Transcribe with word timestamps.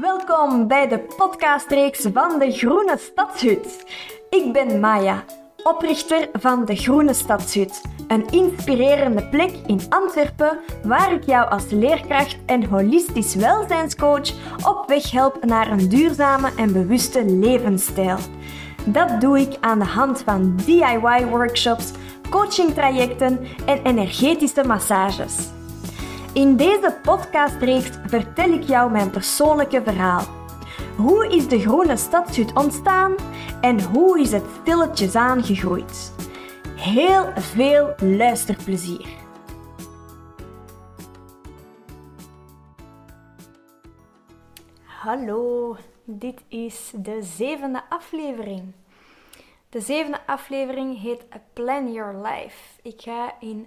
Welkom 0.00 0.68
bij 0.68 0.88
de 0.88 0.98
podcastreeks 0.98 2.06
van 2.12 2.38
de 2.38 2.52
Groene 2.52 2.98
Stadshut. 2.98 3.84
Ik 4.30 4.52
ben 4.52 4.80
Maya, 4.80 5.24
oprichter 5.62 6.28
van 6.32 6.64
de 6.64 6.76
Groene 6.76 7.14
Stadshut, 7.14 7.80
een 8.08 8.26
inspirerende 8.30 9.28
plek 9.28 9.50
in 9.66 9.80
Antwerpen 9.88 10.58
waar 10.82 11.12
ik 11.12 11.24
jou 11.24 11.50
als 11.50 11.70
leerkracht 11.70 12.36
en 12.46 12.64
holistisch 12.64 13.34
welzijnscoach 13.34 14.32
op 14.66 14.84
weg 14.86 15.10
help 15.10 15.44
naar 15.44 15.70
een 15.70 15.88
duurzame 15.88 16.50
en 16.56 16.72
bewuste 16.72 17.24
levensstijl. 17.24 18.18
Dat 18.84 19.20
doe 19.20 19.40
ik 19.40 19.56
aan 19.60 19.78
de 19.78 19.84
hand 19.84 20.22
van 20.22 20.56
DIY-workshops, 20.64 21.90
coachingtrajecten 22.30 23.46
en 23.66 23.80
energetische 23.82 24.64
massages. 24.66 25.34
In 26.34 26.56
deze 26.56 26.98
podcastreeks 27.02 27.90
vertel 28.06 28.52
ik 28.52 28.62
jou 28.62 28.90
mijn 28.90 29.10
persoonlijke 29.10 29.82
verhaal. 29.82 30.24
Hoe 30.96 31.28
is 31.28 31.48
de 31.48 31.60
groene 31.60 31.96
stadshut 31.96 32.54
ontstaan 32.54 33.14
en 33.60 33.82
hoe 33.82 34.20
is 34.20 34.32
het 34.32 34.42
stilletjes 34.60 35.14
aangegroeid? 35.14 36.14
Heel 36.76 37.32
veel 37.34 37.94
luisterplezier. 37.98 39.06
Hallo, 44.84 45.76
dit 46.04 46.42
is 46.48 46.92
de 46.96 47.22
zevende 47.22 47.82
aflevering. 47.88 48.72
De 49.68 49.80
zevende 49.80 50.26
aflevering 50.26 51.00
heet 51.00 51.24
Plan 51.52 51.92
Your 51.92 52.14
Life. 52.16 52.80
Ik 52.82 53.02
ga 53.02 53.34
in 53.40 53.66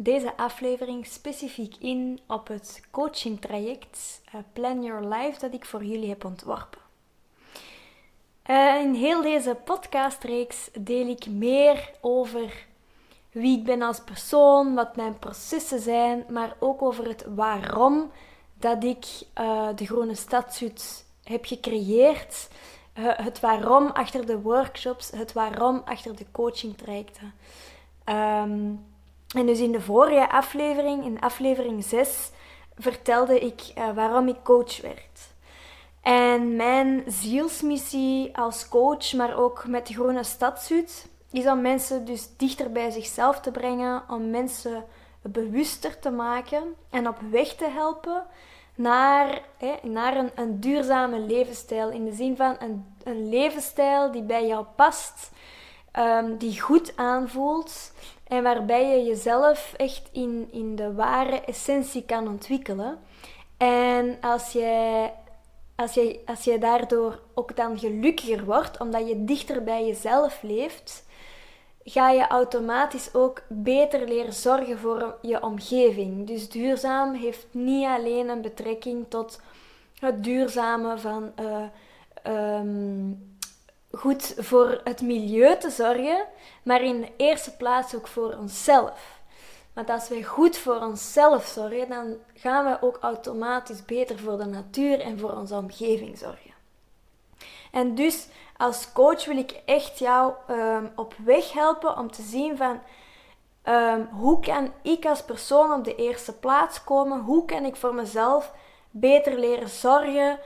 deze 0.00 0.36
aflevering 0.36 1.06
specifiek 1.06 1.76
in 1.76 2.20
op 2.26 2.48
het 2.48 2.82
coachingtraject 2.90 4.20
uh, 4.34 4.40
Plan 4.52 4.82
Your 4.82 5.06
Life 5.06 5.40
dat 5.40 5.54
ik 5.54 5.64
voor 5.64 5.84
jullie 5.84 6.08
heb 6.08 6.24
ontworpen. 6.24 6.80
Uh, 8.50 8.80
in 8.80 8.94
heel 8.94 9.22
deze 9.22 9.56
podcastreeks 9.64 10.70
deel 10.80 11.06
ik 11.06 11.26
meer 11.26 11.90
over 12.00 12.66
wie 13.32 13.58
ik 13.58 13.64
ben 13.64 13.82
als 13.82 14.00
persoon, 14.00 14.74
wat 14.74 14.96
mijn 14.96 15.18
processen 15.18 15.80
zijn, 15.80 16.24
maar 16.28 16.56
ook 16.58 16.82
over 16.82 17.06
het 17.08 17.24
waarom 17.34 18.10
dat 18.54 18.84
ik 18.84 19.06
uh, 19.40 19.68
de 19.74 19.86
Groene 19.86 20.14
Stadshut 20.14 21.06
heb 21.24 21.44
gecreëerd. 21.44 22.48
het 22.98 23.40
waarom 23.40 23.86
achter 23.86 24.26
de 24.26 24.40
workshops, 24.40 25.10
het 25.10 25.32
waarom 25.32 25.82
achter 25.84 26.16
de 26.16 26.26
coachingtrajecten. 26.32 27.34
Um, 28.04 28.86
en 29.36 29.46
dus 29.46 29.58
in 29.58 29.72
de 29.72 29.80
vorige 29.80 30.30
aflevering, 30.30 31.04
in 31.04 31.20
aflevering 31.20 31.84
6, 31.84 32.30
vertelde 32.78 33.40
ik 33.40 33.62
uh, 33.78 33.90
waarom 33.94 34.28
ik 34.28 34.42
coach 34.42 34.80
werd. 34.80 35.36
En 36.02 36.56
mijn 36.56 37.04
zielsmissie 37.06 38.36
als 38.36 38.68
coach, 38.68 39.12
maar 39.12 39.36
ook 39.36 39.66
met 39.66 39.86
de 39.86 39.94
Groene 39.94 40.24
Stadshut, 40.24 41.08
is 41.30 41.46
om 41.46 41.60
mensen 41.60 42.04
dus 42.04 42.28
dichter 42.36 42.72
bij 42.72 42.90
zichzelf 42.90 43.40
te 43.40 43.50
brengen, 43.50 44.02
om 44.08 44.30
mensen 44.30 44.84
bewuster 45.22 45.98
te 45.98 46.10
maken 46.10 46.74
en 46.90 47.08
op 47.08 47.16
weg 47.30 47.54
te 47.54 47.68
helpen 47.68 48.24
naar, 48.74 49.42
hè, 49.56 49.74
naar 49.82 50.16
een, 50.16 50.30
een, 50.34 50.60
duurzame 50.60 51.18
levensstijl. 51.18 51.90
In 51.90 52.04
de 52.04 52.12
zin 52.12 52.36
van 52.36 52.56
een, 52.58 52.94
een 53.04 53.28
levensstijl 53.28 54.10
die 54.10 54.22
bij 54.22 54.46
jou 54.46 54.64
past, 54.76 55.30
um, 55.98 56.36
die 56.36 56.60
goed 56.60 56.96
aanvoelt 56.96 57.92
en 58.28 58.42
waarbij 58.42 58.88
je 58.88 59.04
jezelf 59.04 59.74
echt 59.76 60.08
in, 60.12 60.48
in 60.52 60.76
de 60.76 60.94
ware 60.94 61.40
essentie 61.40 62.04
kan 62.04 62.28
ontwikkelen. 62.28 62.98
En 63.56 64.18
als 64.20 64.52
je, 64.52 65.08
als, 65.74 65.94
je, 65.94 66.20
als 66.26 66.44
je 66.44 66.58
daardoor 66.58 67.20
ook 67.34 67.56
dan 67.56 67.78
gelukkiger 67.78 68.44
wordt, 68.44 68.80
omdat 68.80 69.08
je 69.08 69.24
dichter 69.24 69.64
bij 69.64 69.86
jezelf 69.86 70.42
leeft, 70.42 71.06
ga 71.84 72.10
je 72.10 72.26
automatisch 72.26 73.14
ook 73.14 73.42
beter 73.48 74.08
leren 74.08 74.32
zorgen 74.32 74.78
voor 74.78 75.16
je 75.22 75.42
omgeving. 75.42 76.26
Dus 76.26 76.48
duurzaam 76.48 77.14
heeft 77.14 77.46
niet 77.50 77.86
alleen 77.86 78.28
een 78.28 78.42
betrekking 78.42 79.06
tot 79.08 79.40
het 79.98 80.24
duurzame 80.24 80.98
van 80.98 81.32
uh, 81.40 82.56
um, 82.58 83.37
goed 83.92 84.34
voor 84.36 84.80
het 84.84 85.00
milieu 85.00 85.58
te 85.58 85.70
zorgen, 85.70 86.24
maar 86.62 86.82
in 86.82 87.00
de 87.00 87.12
eerste 87.16 87.56
plaats 87.56 87.94
ook 87.94 88.06
voor 88.06 88.34
onszelf. 88.34 89.20
Want 89.72 89.90
als 89.90 90.08
wij 90.08 90.22
goed 90.22 90.56
voor 90.56 90.80
onszelf 90.80 91.46
zorgen, 91.46 91.88
dan 91.88 92.16
gaan 92.34 92.64
we 92.64 92.86
ook 92.86 92.98
automatisch 93.00 93.84
beter 93.84 94.18
voor 94.18 94.38
de 94.38 94.44
natuur 94.44 95.00
en 95.00 95.18
voor 95.18 95.32
onze 95.32 95.54
omgeving 95.54 96.18
zorgen. 96.18 96.54
En 97.72 97.94
dus 97.94 98.26
als 98.56 98.92
coach 98.92 99.24
wil 99.24 99.36
ik 99.36 99.62
echt 99.64 99.98
jou 99.98 100.32
um, 100.50 100.92
op 100.96 101.14
weg 101.24 101.52
helpen 101.52 101.98
om 101.98 102.10
te 102.10 102.22
zien 102.22 102.56
van 102.56 102.80
um, 103.64 104.08
hoe 104.12 104.40
kan 104.40 104.72
ik 104.82 105.06
als 105.06 105.22
persoon 105.22 105.72
op 105.72 105.84
de 105.84 105.94
eerste 105.94 106.32
plaats 106.38 106.84
komen? 106.84 107.20
Hoe 107.20 107.44
kan 107.44 107.64
ik 107.64 107.76
voor 107.76 107.94
mezelf 107.94 108.52
beter 108.90 109.38
leren 109.38 109.68
zorgen 109.68 110.38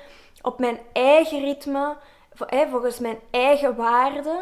op 0.43 0.59
mijn 0.59 0.79
eigen 0.93 1.41
ritme, 1.41 1.97
volgens 2.49 2.99
mijn 2.99 3.19
eigen 3.31 3.77
waarden. 3.77 4.39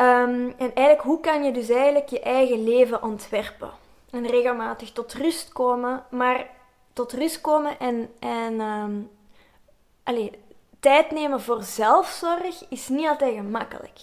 Um, 0.00 0.54
en 0.58 0.74
eigenlijk, 0.74 1.00
hoe 1.00 1.20
kan 1.20 1.44
je 1.44 1.52
dus 1.52 1.68
eigenlijk 1.68 2.08
je 2.08 2.20
eigen 2.20 2.64
leven 2.64 3.02
ontwerpen? 3.02 3.70
En 4.10 4.26
regelmatig 4.26 4.92
tot 4.92 5.14
rust 5.14 5.52
komen, 5.52 6.04
maar 6.10 6.50
tot 6.92 7.12
rust 7.12 7.40
komen 7.40 7.78
en, 7.78 8.10
en 8.18 8.60
um, 8.60 9.10
tijd 10.80 11.10
nemen 11.10 11.40
voor 11.40 11.62
zelfzorg 11.62 12.68
is 12.68 12.88
niet 12.88 13.08
altijd 13.08 13.34
gemakkelijk. 13.34 13.98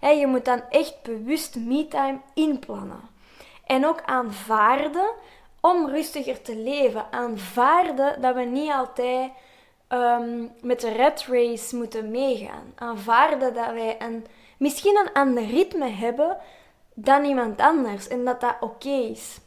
Je 0.00 0.26
moet 0.26 0.44
dan 0.44 0.62
echt 0.70 1.02
bewust 1.02 1.56
me-time 1.56 2.20
inplannen. 2.34 3.00
En 3.66 3.86
ook 3.86 4.02
aanvaarden 4.04 5.10
om 5.60 5.88
rustiger 5.88 6.42
te 6.42 6.56
leven. 6.56 7.06
Aanvaarden 7.12 8.20
dat 8.20 8.34
we 8.34 8.42
niet 8.42 8.70
altijd 8.70 9.30
um, 9.88 10.52
met 10.60 10.80
de 10.80 10.92
red 10.92 11.26
race 11.28 11.76
moeten 11.76 12.10
meegaan. 12.10 12.72
Aanvaarden 12.74 13.54
dat 13.54 13.72
wij 13.72 13.96
een, 13.98 14.26
misschien 14.58 14.96
een 14.96 15.12
ander 15.12 15.44
ritme 15.44 15.88
hebben 15.88 16.36
dan 16.94 17.24
iemand 17.24 17.60
anders 17.60 18.08
en 18.08 18.24
dat 18.24 18.40
dat 18.40 18.56
oké 18.60 18.88
is. 18.88 19.38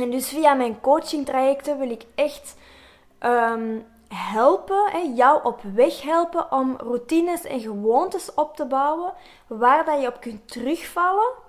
En 0.00 0.10
dus 0.10 0.28
via 0.28 0.54
mijn 0.54 0.80
coaching 0.80 1.26
trajecten 1.26 1.78
wil 1.78 1.90
ik 1.90 2.04
echt 2.14 2.56
um, 3.20 3.86
helpen, 4.08 4.90
hè, 4.90 4.98
jou 4.98 5.44
op 5.44 5.60
weg 5.74 6.02
helpen 6.02 6.52
om 6.52 6.76
routines 6.76 7.44
en 7.44 7.60
gewoontes 7.60 8.34
op 8.34 8.56
te 8.56 8.66
bouwen 8.66 9.12
waar 9.46 9.84
dat 9.84 10.00
je 10.00 10.06
op 10.06 10.20
kunt 10.20 10.52
terugvallen. 10.52 11.39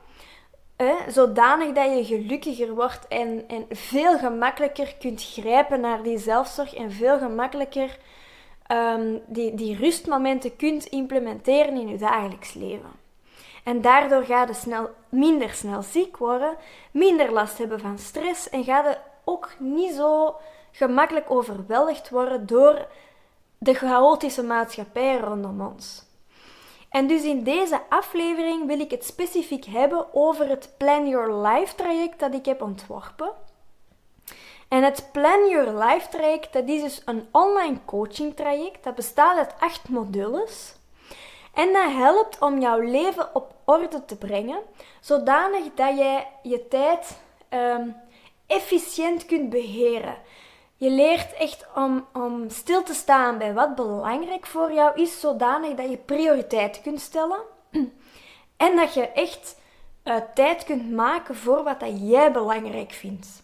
Hè, 0.81 1.12
zodanig 1.12 1.74
dat 1.74 1.97
je 1.97 2.06
gelukkiger 2.06 2.75
wordt 2.75 3.08
en, 3.08 3.44
en 3.47 3.66
veel 3.69 4.18
gemakkelijker 4.18 4.96
kunt 5.00 5.24
grijpen 5.24 5.80
naar 5.80 6.03
die 6.03 6.18
zelfzorg 6.18 6.74
en 6.74 6.92
veel 6.92 7.18
gemakkelijker 7.18 7.97
um, 8.72 9.22
die, 9.28 9.56
die 9.56 9.75
rustmomenten 9.75 10.56
kunt 10.56 10.86
implementeren 10.86 11.74
in 11.75 11.88
je 11.88 11.97
dagelijks 11.97 12.53
leven. 12.53 12.91
En 13.64 13.81
daardoor 13.81 14.24
ga 14.24 14.46
je 14.47 14.53
snel, 14.53 14.90
minder 15.09 15.50
snel 15.50 15.81
ziek 15.81 16.18
worden, 16.18 16.56
minder 16.91 17.31
last 17.31 17.58
hebben 17.58 17.80
van 17.80 17.97
stress 17.97 18.50
en 18.50 18.64
ga 18.64 18.90
je 18.90 18.97
ook 19.24 19.50
niet 19.59 19.94
zo 19.94 20.36
gemakkelijk 20.72 21.31
overweldigd 21.31 22.09
worden 22.09 22.46
door 22.46 22.88
de 23.58 23.74
chaotische 23.74 24.44
maatschappij 24.44 25.18
rondom 25.18 25.62
ons. 25.62 26.09
En 26.91 27.07
dus 27.07 27.24
in 27.24 27.44
deze 27.44 27.81
aflevering 27.90 28.68
wil 28.68 28.79
ik 28.79 28.91
het 28.91 29.06
specifiek 29.06 29.66
hebben 29.66 30.13
over 30.13 30.50
het 30.50 30.74
Plan 30.78 31.07
Your 31.07 31.34
Life 31.47 31.75
traject 31.75 32.19
dat 32.19 32.34
ik 32.34 32.46
heb 32.46 32.62
ontworpen. 32.62 33.31
En 34.68 34.84
het 34.84 35.09
Plan 35.12 35.50
Your 35.50 35.84
Life 35.84 36.09
traject, 36.09 36.53
dat 36.53 36.67
is 36.67 36.82
dus 36.82 37.02
een 37.05 37.28
online 37.32 37.78
coaching 37.85 38.35
traject. 38.35 38.84
Dat 38.84 38.96
bestaat 38.96 39.38
uit 39.38 39.53
acht 39.59 39.90
modules. 39.90 40.76
En 41.53 41.73
dat 41.73 41.91
helpt 41.91 42.40
om 42.40 42.59
jouw 42.59 42.79
leven 42.79 43.35
op 43.35 43.53
orde 43.66 44.05
te 44.05 44.17
brengen, 44.17 44.59
zodanig 45.02 45.64
dat 45.76 45.97
jij 45.97 46.28
je 46.43 46.67
tijd 46.67 47.22
um, 47.49 47.96
efficiënt 48.47 49.26
kunt 49.26 49.49
beheren. 49.49 50.17
Je 50.81 50.89
leert 50.89 51.33
echt 51.33 51.66
om, 51.75 52.05
om 52.13 52.49
stil 52.49 52.83
te 52.83 52.93
staan 52.93 53.37
bij 53.37 53.53
wat 53.53 53.75
belangrijk 53.75 54.45
voor 54.45 54.73
jou 54.73 55.01
is, 55.01 55.19
zodanig 55.19 55.75
dat 55.75 55.89
je 55.89 55.97
prioriteiten 55.97 56.81
kunt 56.81 57.01
stellen. 57.01 57.39
En 58.57 58.75
dat 58.75 58.93
je 58.93 59.07
echt 59.07 59.59
uh, 60.03 60.16
tijd 60.33 60.63
kunt 60.63 60.91
maken 60.91 61.35
voor 61.35 61.63
wat 61.63 61.79
dat 61.79 62.09
jij 62.09 62.31
belangrijk 62.31 62.91
vindt. 62.91 63.43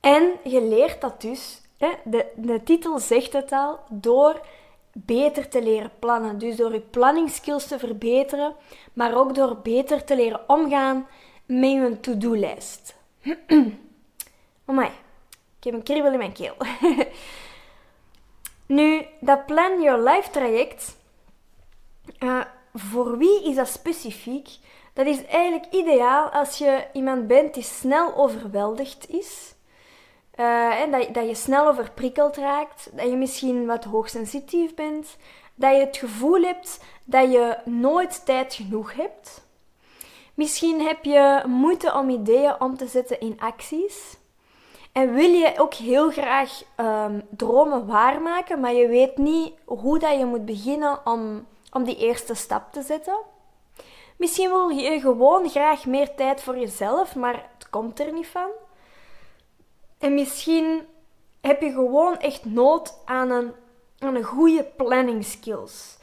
En 0.00 0.32
je 0.44 0.62
leert 0.62 1.00
dat 1.00 1.20
dus, 1.20 1.60
hè, 1.78 1.88
de, 2.04 2.26
de 2.36 2.62
titel 2.62 2.98
zegt 2.98 3.32
het 3.32 3.52
al, 3.52 3.78
door 3.90 4.40
beter 4.92 5.48
te 5.48 5.62
leren 5.62 5.92
plannen. 5.98 6.38
Dus 6.38 6.56
door 6.56 6.72
je 6.72 6.80
planningsskills 6.80 7.66
te 7.66 7.78
verbeteren, 7.78 8.54
maar 8.92 9.14
ook 9.16 9.34
door 9.34 9.56
beter 9.56 10.04
te 10.04 10.16
leren 10.16 10.48
omgaan 10.48 11.06
met 11.46 11.70
je 11.70 11.98
to-do-lijst. 12.00 12.94
oh 14.66 14.76
my, 14.78 14.90
ik 15.62 15.70
heb 15.70 15.74
een 15.74 15.82
kriebel 15.82 16.12
in 16.12 16.18
mijn 16.18 16.32
keel. 16.32 16.56
Nu, 18.66 19.06
dat 19.20 19.46
Plan 19.46 19.82
Your 19.82 20.02
Life 20.10 20.30
traject, 20.30 20.96
uh, 22.18 22.40
voor 22.74 23.18
wie 23.18 23.44
is 23.44 23.54
dat 23.54 23.68
specifiek? 23.68 24.48
Dat 24.92 25.06
is 25.06 25.24
eigenlijk 25.24 25.72
ideaal 25.72 26.28
als 26.28 26.58
je 26.58 26.86
iemand 26.92 27.26
bent 27.26 27.54
die 27.54 27.62
snel 27.62 28.14
overweldigd 28.16 29.10
is. 29.10 29.54
Uh, 30.36 30.80
en 30.80 30.90
dat, 30.90 31.14
dat 31.14 31.28
je 31.28 31.34
snel 31.34 31.68
overprikkeld 31.68 32.36
raakt, 32.36 32.90
dat 32.92 33.06
je 33.06 33.16
misschien 33.16 33.66
wat 33.66 33.84
hoogsensitief 33.84 34.74
bent, 34.74 35.16
dat 35.54 35.74
je 35.74 35.80
het 35.80 35.96
gevoel 35.96 36.42
hebt 36.42 36.84
dat 37.04 37.32
je 37.32 37.56
nooit 37.64 38.24
tijd 38.24 38.54
genoeg 38.54 38.92
hebt. 38.92 39.46
Misschien 40.34 40.80
heb 40.80 41.04
je 41.04 41.42
moeite 41.46 41.94
om 41.94 42.10
ideeën 42.10 42.60
om 42.60 42.76
te 42.76 42.86
zetten 42.86 43.20
in 43.20 43.40
acties. 43.40 44.20
En 44.92 45.14
wil 45.14 45.30
je 45.30 45.54
ook 45.56 45.74
heel 45.74 46.10
graag 46.10 46.62
um, 46.76 47.22
dromen 47.30 47.86
waarmaken, 47.86 48.60
maar 48.60 48.72
je 48.72 48.88
weet 48.88 49.16
niet 49.16 49.52
hoe 49.64 49.98
dat 49.98 50.18
je 50.18 50.24
moet 50.24 50.44
beginnen 50.44 51.06
om, 51.06 51.46
om 51.70 51.84
die 51.84 51.96
eerste 51.96 52.34
stap 52.34 52.72
te 52.72 52.82
zetten. 52.82 53.18
Misschien 54.16 54.50
wil 54.50 54.68
je 54.68 55.00
gewoon 55.00 55.48
graag 55.48 55.86
meer 55.86 56.14
tijd 56.14 56.42
voor 56.42 56.58
jezelf, 56.58 57.14
maar 57.14 57.50
het 57.58 57.70
komt 57.70 58.00
er 58.00 58.12
niet 58.12 58.26
van. 58.26 58.48
En 59.98 60.14
misschien 60.14 60.86
heb 61.40 61.60
je 61.60 61.72
gewoon 61.72 62.18
echt 62.18 62.44
nood 62.44 62.98
aan 63.04 63.30
een, 63.30 63.52
aan 63.98 64.14
een 64.14 64.22
goede 64.22 64.64
planning 64.76 65.24
skills 65.24 65.98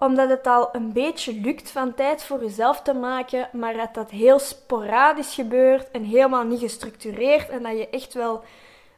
omdat 0.00 0.28
het 0.28 0.46
al 0.46 0.68
een 0.72 0.92
beetje 0.92 1.32
lukt 1.32 1.70
van 1.70 1.94
tijd 1.94 2.24
voor 2.24 2.40
jezelf 2.40 2.82
te 2.82 2.94
maken, 2.94 3.48
maar 3.52 3.76
dat 3.76 3.94
dat 3.94 4.10
heel 4.10 4.38
sporadisch 4.38 5.34
gebeurt 5.34 5.90
en 5.90 6.04
helemaal 6.04 6.44
niet 6.44 6.60
gestructureerd 6.60 7.48
en 7.48 7.62
dat 7.62 7.72
je 7.78 7.88
echt 7.88 8.14
wel 8.14 8.42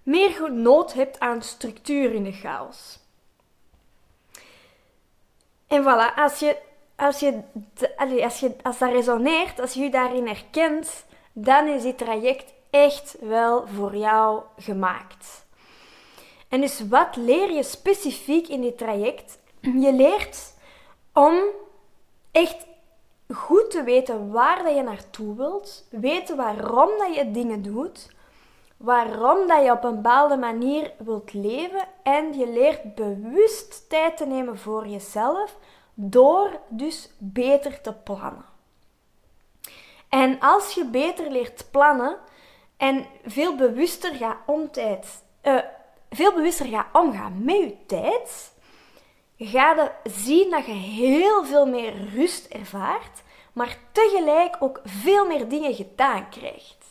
meer 0.03 0.53
nood 0.53 0.93
hebt 0.93 1.21
aan 1.21 1.43
structuur 1.43 2.15
in 2.15 2.25
de 2.25 2.33
chaos. 2.33 2.99
En 5.67 5.83
voilà, 5.83 6.15
als, 6.17 6.39
je, 6.39 6.57
als, 6.97 7.21
je, 7.21 7.41
als, 8.23 8.41
je, 8.41 8.55
als 8.63 8.79
dat 8.79 8.91
resoneert, 8.91 9.61
als 9.61 9.73
je 9.73 9.81
je 9.81 9.91
daarin 9.91 10.27
herkent, 10.27 11.05
dan 11.33 11.69
is 11.69 11.83
dit 11.83 11.99
traject 11.99 12.53
echt 12.71 13.17
wel 13.21 13.67
voor 13.67 13.97
jou 13.97 14.43
gemaakt. 14.59 15.45
En 16.49 16.61
dus 16.61 16.89
wat 16.89 17.17
leer 17.17 17.53
je 17.53 17.63
specifiek 17.63 18.49
in 18.49 18.61
dit 18.61 18.79
traject? 18.79 19.39
Je 19.61 19.93
leert 19.93 20.52
om 21.13 21.35
echt 22.31 22.67
goed 23.35 23.71
te 23.71 23.83
weten 23.83 24.31
waar 24.31 24.63
dat 24.63 24.75
je 24.75 24.83
naartoe 24.83 25.37
wilt, 25.37 25.87
weten 25.91 26.37
waarom 26.37 26.89
dat 26.99 27.15
je 27.15 27.31
dingen 27.31 27.63
doet, 27.63 28.11
waarom 28.77 29.47
dat 29.47 29.65
je 29.65 29.71
op 29.71 29.85
een 29.85 29.95
bepaalde 29.95 30.37
manier 30.37 30.93
wilt 30.99 31.33
leven 31.33 31.85
en 32.03 32.39
je 32.39 32.49
leert 32.49 32.95
bewust 32.95 33.89
tijd 33.89 34.17
te 34.17 34.27
nemen 34.27 34.59
voor 34.59 34.87
jezelf 34.87 35.57
door 35.95 36.61
dus 36.69 37.11
beter 37.19 37.81
te 37.81 37.93
plannen. 37.93 38.45
En 40.09 40.41
als 40.41 40.75
je 40.75 40.85
beter 40.85 41.31
leert 41.31 41.67
plannen 41.71 42.17
en 42.77 43.07
veel 43.25 43.57
bewuster 43.57 44.15
gaat 44.15 44.37
om 44.47 44.71
tijd, 44.71 45.23
uh, 45.43 45.59
veel 46.11 46.33
bewuster 46.33 46.67
gaat 46.67 46.87
omgaan 46.93 47.45
met 47.45 47.57
je 47.57 47.77
tijd, 47.87 48.52
ga 49.47 49.75
je 49.75 50.11
zien 50.11 50.51
dat 50.51 50.67
je 50.67 50.73
heel 50.73 51.45
veel 51.45 51.67
meer 51.67 51.93
rust 52.15 52.47
ervaart, 52.47 53.23
maar 53.53 53.77
tegelijk 53.93 54.57
ook 54.61 54.81
veel 54.85 55.27
meer 55.27 55.49
dingen 55.49 55.75
gedaan 55.75 56.29
krijgt. 56.29 56.83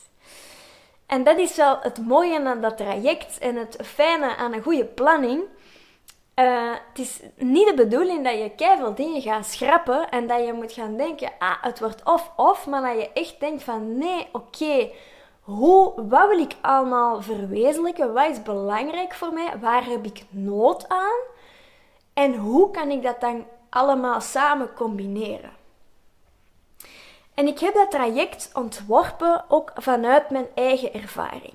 En 1.05 1.23
dat 1.23 1.37
is 1.37 1.55
wel 1.55 1.77
het 1.81 2.05
mooie 2.05 2.45
aan 2.45 2.61
dat 2.61 2.77
traject 2.77 3.37
en 3.37 3.55
het 3.55 3.77
fijne 3.83 4.35
aan 4.35 4.53
een 4.53 4.61
goede 4.61 4.85
planning. 4.85 5.43
Uh, 6.35 6.71
het 6.89 6.99
is 6.99 7.19
niet 7.35 7.67
de 7.67 7.73
bedoeling 7.73 8.23
dat 8.23 8.33
je 8.33 8.51
keihard 8.55 8.97
dingen 8.97 9.21
gaat 9.21 9.45
schrappen 9.45 10.09
en 10.09 10.27
dat 10.27 10.45
je 10.45 10.53
moet 10.53 10.71
gaan 10.71 10.97
denken, 10.97 11.31
ah, 11.39 11.55
het 11.61 11.79
wordt 11.79 12.03
of-of, 12.03 12.67
maar 12.67 12.81
dat 12.81 13.01
je 13.01 13.09
echt 13.13 13.39
denkt 13.39 13.63
van, 13.63 13.97
nee, 13.97 14.27
oké, 14.31 14.89
hoe, 15.41 15.93
wat 16.09 16.27
wil 16.27 16.39
ik 16.39 16.55
allemaal 16.61 17.21
verwezenlijken? 17.21 18.13
Wat 18.13 18.29
is 18.29 18.41
belangrijk 18.41 19.13
voor 19.13 19.33
mij? 19.33 19.53
Waar 19.59 19.85
heb 19.85 20.05
ik 20.05 20.23
nood 20.29 20.89
aan? 20.89 21.19
En 22.13 22.35
hoe 22.35 22.71
kan 22.71 22.89
ik 22.89 23.03
dat 23.03 23.21
dan 23.21 23.45
allemaal 23.69 24.21
samen 24.21 24.73
combineren? 24.73 25.51
En 27.33 27.47
ik 27.47 27.59
heb 27.59 27.73
dat 27.73 27.91
traject 27.91 28.49
ontworpen 28.53 29.43
ook 29.47 29.71
vanuit 29.75 30.29
mijn 30.29 30.47
eigen 30.55 30.93
ervaring. 30.93 31.53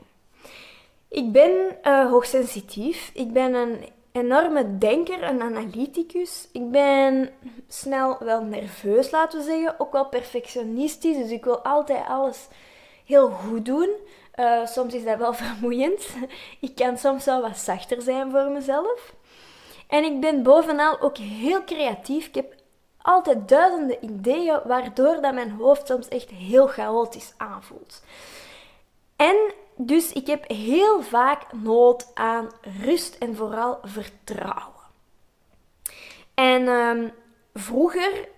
Ik 1.09 1.33
ben 1.33 1.79
uh, 1.85 2.11
hoogsensitief. 2.11 3.11
Ik 3.15 3.33
ben 3.33 3.55
een 3.55 3.89
enorme 4.13 4.79
denker, 4.79 5.23
een 5.23 5.43
analyticus. 5.43 6.49
Ik 6.53 6.71
ben 6.71 7.31
snel 7.69 8.17
wel 8.21 8.43
nerveus, 8.43 9.11
laten 9.11 9.39
we 9.39 9.45
zeggen. 9.45 9.81
Ook 9.81 9.93
wel 9.93 10.09
perfectionistisch. 10.09 11.17
Dus 11.17 11.31
ik 11.31 11.45
wil 11.45 11.59
altijd 11.59 12.07
alles 12.09 12.49
heel 13.05 13.31
goed 13.31 13.65
doen. 13.65 13.89
Uh, 14.37 14.67
soms 14.67 14.95
is 14.95 15.05
dat 15.05 15.19
wel 15.19 15.35
vermoeiend. 15.45 16.09
Ik 16.61 16.75
kan 16.75 16.99
soms 16.99 17.25
wel 17.25 17.41
wat 17.41 17.59
zachter 17.59 18.03
zijn 18.03 18.31
voor 18.31 18.51
mezelf. 18.51 19.15
En 19.87 20.05
ik 20.05 20.21
ben 20.21 20.43
bovenal 20.43 21.01
ook 21.01 21.17
heel 21.17 21.65
creatief. 21.65 22.27
Ik 22.27 22.35
heb 22.35 22.55
altijd 23.03 23.49
duizenden 23.49 24.05
ideeën, 24.05 24.61
waardoor 24.65 25.21
dat 25.21 25.35
mijn 25.35 25.51
hoofd 25.51 25.87
soms 25.87 26.09
echt 26.09 26.31
heel 26.31 26.67
chaotisch 26.67 27.35
aanvoelt. 27.37 28.03
En 29.17 29.37
dus 29.77 30.13
ik 30.13 30.27
heb 30.27 30.49
heel 30.49 31.03
vaak 31.03 31.53
nood 31.53 32.11
aan 32.15 32.51
rust 32.83 33.15
en 33.19 33.37
vooral 33.37 33.79
vertrouwen. 33.83 34.75
En 36.35 36.69
ehm, 36.69 37.09
vroeger 37.55 38.29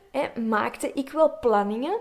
maakte 0.49 0.93
ik 0.93 1.11
wel 1.11 1.39
planningen, 1.41 1.99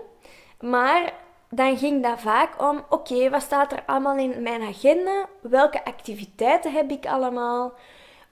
maar 0.60 1.12
dan 1.50 1.76
ging 1.76 2.02
dat 2.02 2.20
vaak 2.20 2.62
om: 2.62 2.84
oké, 2.88 3.30
wat 3.30 3.42
staat 3.42 3.72
er 3.72 3.82
allemaal 3.86 4.16
in 4.16 4.42
mijn 4.42 4.62
agenda? 4.62 5.28
Welke 5.40 5.84
activiteiten 5.84 6.72
heb 6.72 6.90
ik 6.90 7.06
allemaal? 7.06 7.72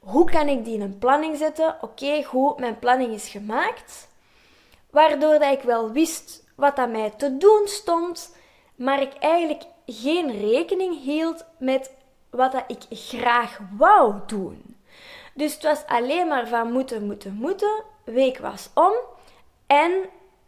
Hoe 0.07 0.31
kan 0.31 0.49
ik 0.49 0.65
die 0.65 0.75
in 0.75 0.81
een 0.81 0.99
planning 0.99 1.37
zetten? 1.37 1.77
Oké, 1.81 2.23
goed, 2.25 2.59
mijn 2.59 2.79
planning 2.79 3.13
is 3.13 3.29
gemaakt. 3.29 4.09
Waardoor 4.91 5.39
dat 5.39 5.53
ik 5.53 5.63
wel 5.63 5.91
wist 5.91 6.45
wat 6.55 6.79
aan 6.79 6.91
mij 6.91 7.11
te 7.11 7.37
doen 7.37 7.63
stond, 7.65 8.37
maar 8.77 9.03
ik 9.03 9.13
eigenlijk 9.15 9.63
geen 9.87 10.39
rekening 10.39 11.03
hield 11.03 11.45
met 11.59 11.91
wat 12.31 12.53
dat 12.53 12.65
ik 12.67 12.99
graag 12.99 13.59
wou 13.77 14.15
doen. 14.27 14.77
Dus 15.35 15.55
het 15.55 15.63
was 15.63 15.87
alleen 15.87 16.29
maar 16.29 16.49
van 16.49 16.73
moeten, 16.73 17.07
moeten, 17.07 17.35
moeten. 17.35 17.83
Week 18.05 18.39
was 18.39 18.71
om. 18.75 18.93
En 19.67 19.93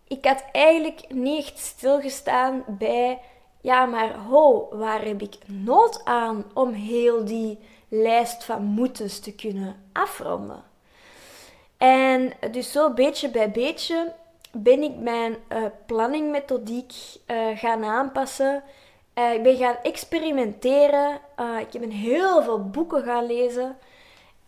ik 0.08 0.24
had 0.24 0.44
eigenlijk 0.52 1.04
niet 1.08 1.52
stilgestaan 1.54 2.64
bij, 2.66 3.20
ja, 3.60 3.86
maar 3.86 4.14
ho, 4.14 4.68
waar 4.70 5.04
heb 5.04 5.22
ik 5.22 5.36
nood 5.46 6.04
aan 6.04 6.44
om 6.54 6.72
heel 6.72 7.24
die 7.24 7.58
lijst 7.88 8.44
van 8.44 8.62
moetens 8.62 9.20
te 9.20 9.34
kunnen 9.34 9.76
afronden. 9.92 10.62
En 11.76 12.32
dus 12.50 12.72
zo 12.72 12.92
beetje 12.92 13.30
bij 13.30 13.50
beetje 13.50 14.12
ben 14.52 14.82
ik 14.82 14.96
mijn 14.96 15.36
uh, 15.52 15.64
planningmethodiek 15.86 16.92
uh, 17.26 17.58
gaan 17.58 17.84
aanpassen. 17.84 18.62
Uh, 19.14 19.32
ik 19.32 19.42
ben 19.42 19.56
gaan 19.56 19.76
experimenteren. 19.82 21.20
ik 21.60 21.72
heb 21.72 21.90
heel 21.90 22.42
veel 22.42 22.70
boeken 22.70 23.02
gaan 23.02 23.26
lezen. 23.26 23.76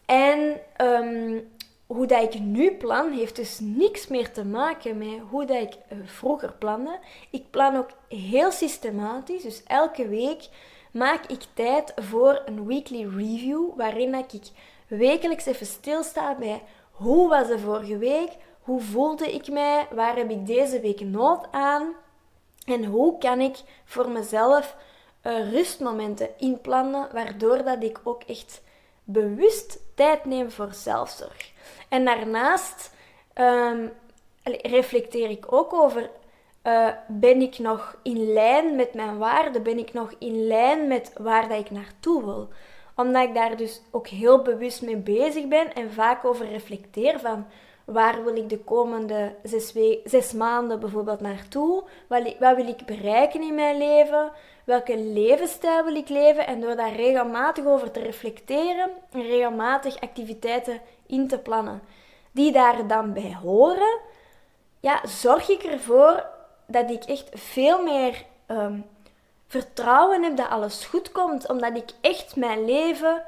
En 0.06 0.60
um, 0.80 1.50
hoe 1.86 2.06
dat 2.06 2.34
ik 2.34 2.40
nu 2.40 2.70
plan, 2.72 3.12
heeft 3.12 3.36
dus 3.36 3.58
niks 3.60 4.06
meer 4.06 4.32
te 4.32 4.44
maken 4.44 4.98
met 4.98 5.18
hoe 5.30 5.44
dat 5.44 5.62
ik 5.62 5.76
vroeger 6.04 6.52
plande. 6.52 6.98
Ik 7.30 7.50
plan 7.50 7.76
ook 7.76 7.90
heel 8.08 8.50
systematisch. 8.50 9.42
Dus 9.42 9.62
elke 9.66 10.08
week 10.08 10.48
maak 10.90 11.26
ik 11.26 11.42
tijd 11.54 11.92
voor 11.96 12.42
een 12.44 12.66
weekly 12.66 13.02
review 13.02 13.76
waarin 13.76 14.14
ik 14.14 14.42
wekelijks 14.86 15.46
even 15.46 15.66
stilsta 15.66 16.34
bij 16.34 16.62
hoe 16.90 17.28
was 17.28 17.48
de 17.48 17.58
vorige 17.58 17.98
week, 17.98 18.30
hoe 18.60 18.80
voelde 18.80 19.32
ik 19.32 19.48
mij, 19.48 19.86
waar 19.90 20.16
heb 20.16 20.30
ik 20.30 20.46
deze 20.46 20.80
week 20.80 21.00
nood 21.00 21.46
aan? 21.50 21.94
En 22.64 22.84
hoe 22.84 23.18
kan 23.18 23.40
ik 23.40 23.56
voor 23.84 24.10
mezelf 24.10 24.76
uh, 25.22 25.50
rustmomenten 25.52 26.28
inplannen 26.38 27.08
waardoor 27.12 27.64
dat 27.64 27.82
ik 27.82 28.00
ook 28.04 28.22
echt 28.22 28.62
bewust 29.04 29.78
tijd 29.94 30.24
neem 30.24 30.50
voor 30.50 30.72
zelfzorg. 30.72 31.52
En 31.88 32.04
daarnaast 32.04 32.90
um, 33.34 33.92
reflecteer 34.62 35.30
ik 35.30 35.52
ook 35.52 35.72
over 35.72 36.10
uh, 36.62 36.88
ben 37.08 37.40
ik 37.40 37.58
nog 37.58 37.96
in 38.02 38.32
lijn 38.32 38.76
met 38.76 38.94
mijn 38.94 39.18
waarden? 39.18 39.62
Ben 39.62 39.78
ik 39.78 39.92
nog 39.92 40.12
in 40.18 40.46
lijn 40.46 40.88
met 40.88 41.12
waar 41.18 41.48
dat 41.48 41.58
ik 41.58 41.70
naartoe 41.70 42.24
wil? 42.24 42.48
Omdat 42.96 43.22
ik 43.22 43.34
daar 43.34 43.56
dus 43.56 43.82
ook 43.90 44.06
heel 44.06 44.42
bewust 44.42 44.82
mee 44.82 44.96
bezig 44.96 45.48
ben 45.48 45.74
en 45.74 45.92
vaak 45.92 46.24
over 46.24 46.48
reflecteer 46.48 47.20
van 47.20 47.46
waar 47.84 48.24
wil 48.24 48.36
ik 48.36 48.48
de 48.48 48.58
komende 48.58 49.34
zes, 49.42 49.74
zes 50.04 50.32
maanden 50.32 50.80
bijvoorbeeld 50.80 51.20
naartoe? 51.20 51.82
Wat, 52.06 52.34
wat 52.38 52.56
wil 52.56 52.68
ik 52.68 52.86
bereiken 52.86 53.42
in 53.42 53.54
mijn 53.54 53.78
leven? 53.78 54.32
welke 54.70 54.98
levensstijl 54.98 55.84
wil 55.84 55.94
ik 55.94 56.08
leven 56.08 56.46
en 56.46 56.60
door 56.60 56.76
daar 56.76 56.92
regelmatig 56.92 57.64
over 57.64 57.90
te 57.90 58.00
reflecteren 58.00 58.90
en 59.10 59.22
regelmatig 59.22 60.00
activiteiten 60.00 60.80
in 61.06 61.28
te 61.28 61.38
plannen 61.38 61.82
die 62.32 62.52
daar 62.52 62.86
dan 62.86 63.12
bij 63.12 63.36
horen, 63.42 63.98
ja, 64.80 65.00
zorg 65.06 65.48
ik 65.48 65.62
ervoor 65.62 66.26
dat 66.70 66.90
ik 66.90 67.04
echt 67.04 67.28
veel 67.32 67.82
meer 67.82 68.24
um, 68.46 68.84
vertrouwen 69.46 70.22
heb 70.22 70.36
dat 70.36 70.48
alles 70.48 70.84
goed 70.84 71.12
komt, 71.12 71.48
omdat 71.48 71.76
ik 71.76 71.90
echt 72.00 72.36
mijn 72.36 72.64
leven 72.64 73.22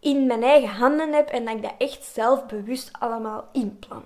in 0.00 0.26
mijn 0.26 0.42
eigen 0.42 0.68
handen 0.68 1.12
heb 1.12 1.28
en 1.28 1.44
dat 1.44 1.54
ik 1.54 1.62
dat 1.62 1.74
echt 1.78 2.04
zelfbewust 2.04 2.90
allemaal 2.98 3.48
inplan. 3.52 4.04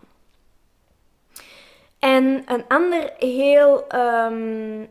En 1.99 2.43
een 2.47 2.65
ander 2.69 3.13
heel 3.19 3.85
um, 3.95 4.89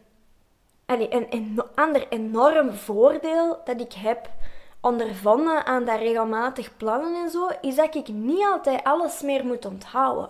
een, 0.85 1.27
een 1.29 1.61
ander 1.75 2.07
enorm 2.09 2.73
voordeel 2.73 3.61
dat 3.63 3.81
ik 3.81 3.93
heb 3.93 4.29
ondervonden 4.81 5.65
aan 5.65 5.85
dat 5.85 5.99
regelmatig 5.99 6.77
plannen 6.77 7.23
en 7.23 7.29
zo, 7.29 7.49
is 7.61 7.75
dat 7.75 7.95
ik 7.95 8.07
niet 8.07 8.45
altijd 8.45 8.83
alles 8.83 9.21
meer 9.21 9.45
moet 9.45 9.65
onthouden. 9.65 10.29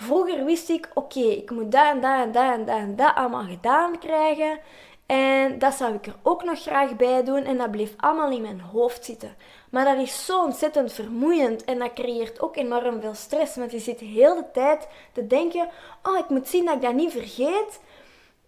Vroeger 0.00 0.44
wist 0.44 0.68
ik, 0.68 0.90
oké, 0.94 1.20
ik 1.20 1.50
moet 1.50 1.72
dat 1.72 1.86
en 1.86 2.00
dat 2.00 2.22
en 2.22 2.32
dat 2.32 2.52
en 2.52 2.64
dat 2.64 2.76
en 2.76 2.96
dat 2.96 3.14
allemaal 3.14 3.44
gedaan 3.44 3.98
krijgen. 3.98 4.58
En 5.06 5.58
dat 5.58 5.74
zou 5.74 5.94
ik 5.94 6.06
er 6.06 6.16
ook 6.22 6.44
nog 6.44 6.60
graag 6.60 6.96
bij 6.96 7.24
doen 7.24 7.44
en 7.44 7.58
dat 7.58 7.70
bleef 7.70 7.94
allemaal 7.96 8.30
in 8.30 8.42
mijn 8.42 8.60
hoofd 8.60 9.04
zitten. 9.04 9.36
Maar 9.70 9.84
dat 9.84 9.98
is 9.98 10.24
zo 10.24 10.44
ontzettend 10.44 10.92
vermoeiend 10.92 11.64
en 11.64 11.78
dat 11.78 11.92
creëert 11.92 12.40
ook 12.40 12.56
enorm 12.56 13.00
veel 13.00 13.14
stress. 13.14 13.56
Want 13.56 13.72
je 13.72 13.78
zit 13.78 14.00
heel 14.00 14.34
de 14.34 14.50
tijd 14.52 14.88
te 15.12 15.26
denken, 15.26 15.68
oh, 16.02 16.18
ik 16.18 16.28
moet 16.28 16.48
zien 16.48 16.64
dat 16.64 16.74
ik 16.74 16.82
dat 16.82 16.94
niet 16.94 17.12
vergeet. 17.12 17.80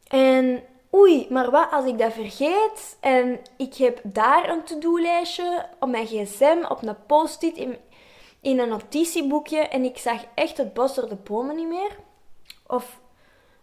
En 0.08 0.62
oei, 0.94 1.26
maar 1.30 1.50
wat 1.50 1.70
als 1.70 1.84
ik 1.84 1.98
dat 1.98 2.12
vergeet 2.12 2.96
en 3.00 3.40
ik 3.56 3.74
heb 3.74 4.00
daar 4.02 4.48
een 4.48 4.64
to-do-lijstje 4.64 5.66
op 5.80 5.88
mijn 5.88 6.06
gsm, 6.06 6.64
op 6.68 6.82
een 6.82 7.06
post-it, 7.06 7.56
in, 7.56 7.76
in 8.40 8.58
een 8.58 8.68
notitieboekje 8.68 9.58
en 9.58 9.84
ik 9.84 9.98
zag 9.98 10.24
echt 10.34 10.56
het 10.56 10.74
bos 10.74 10.94
door 10.94 11.08
de 11.08 11.16
bomen 11.16 11.56
niet 11.56 11.68
meer. 11.68 11.90
Of 12.66 13.00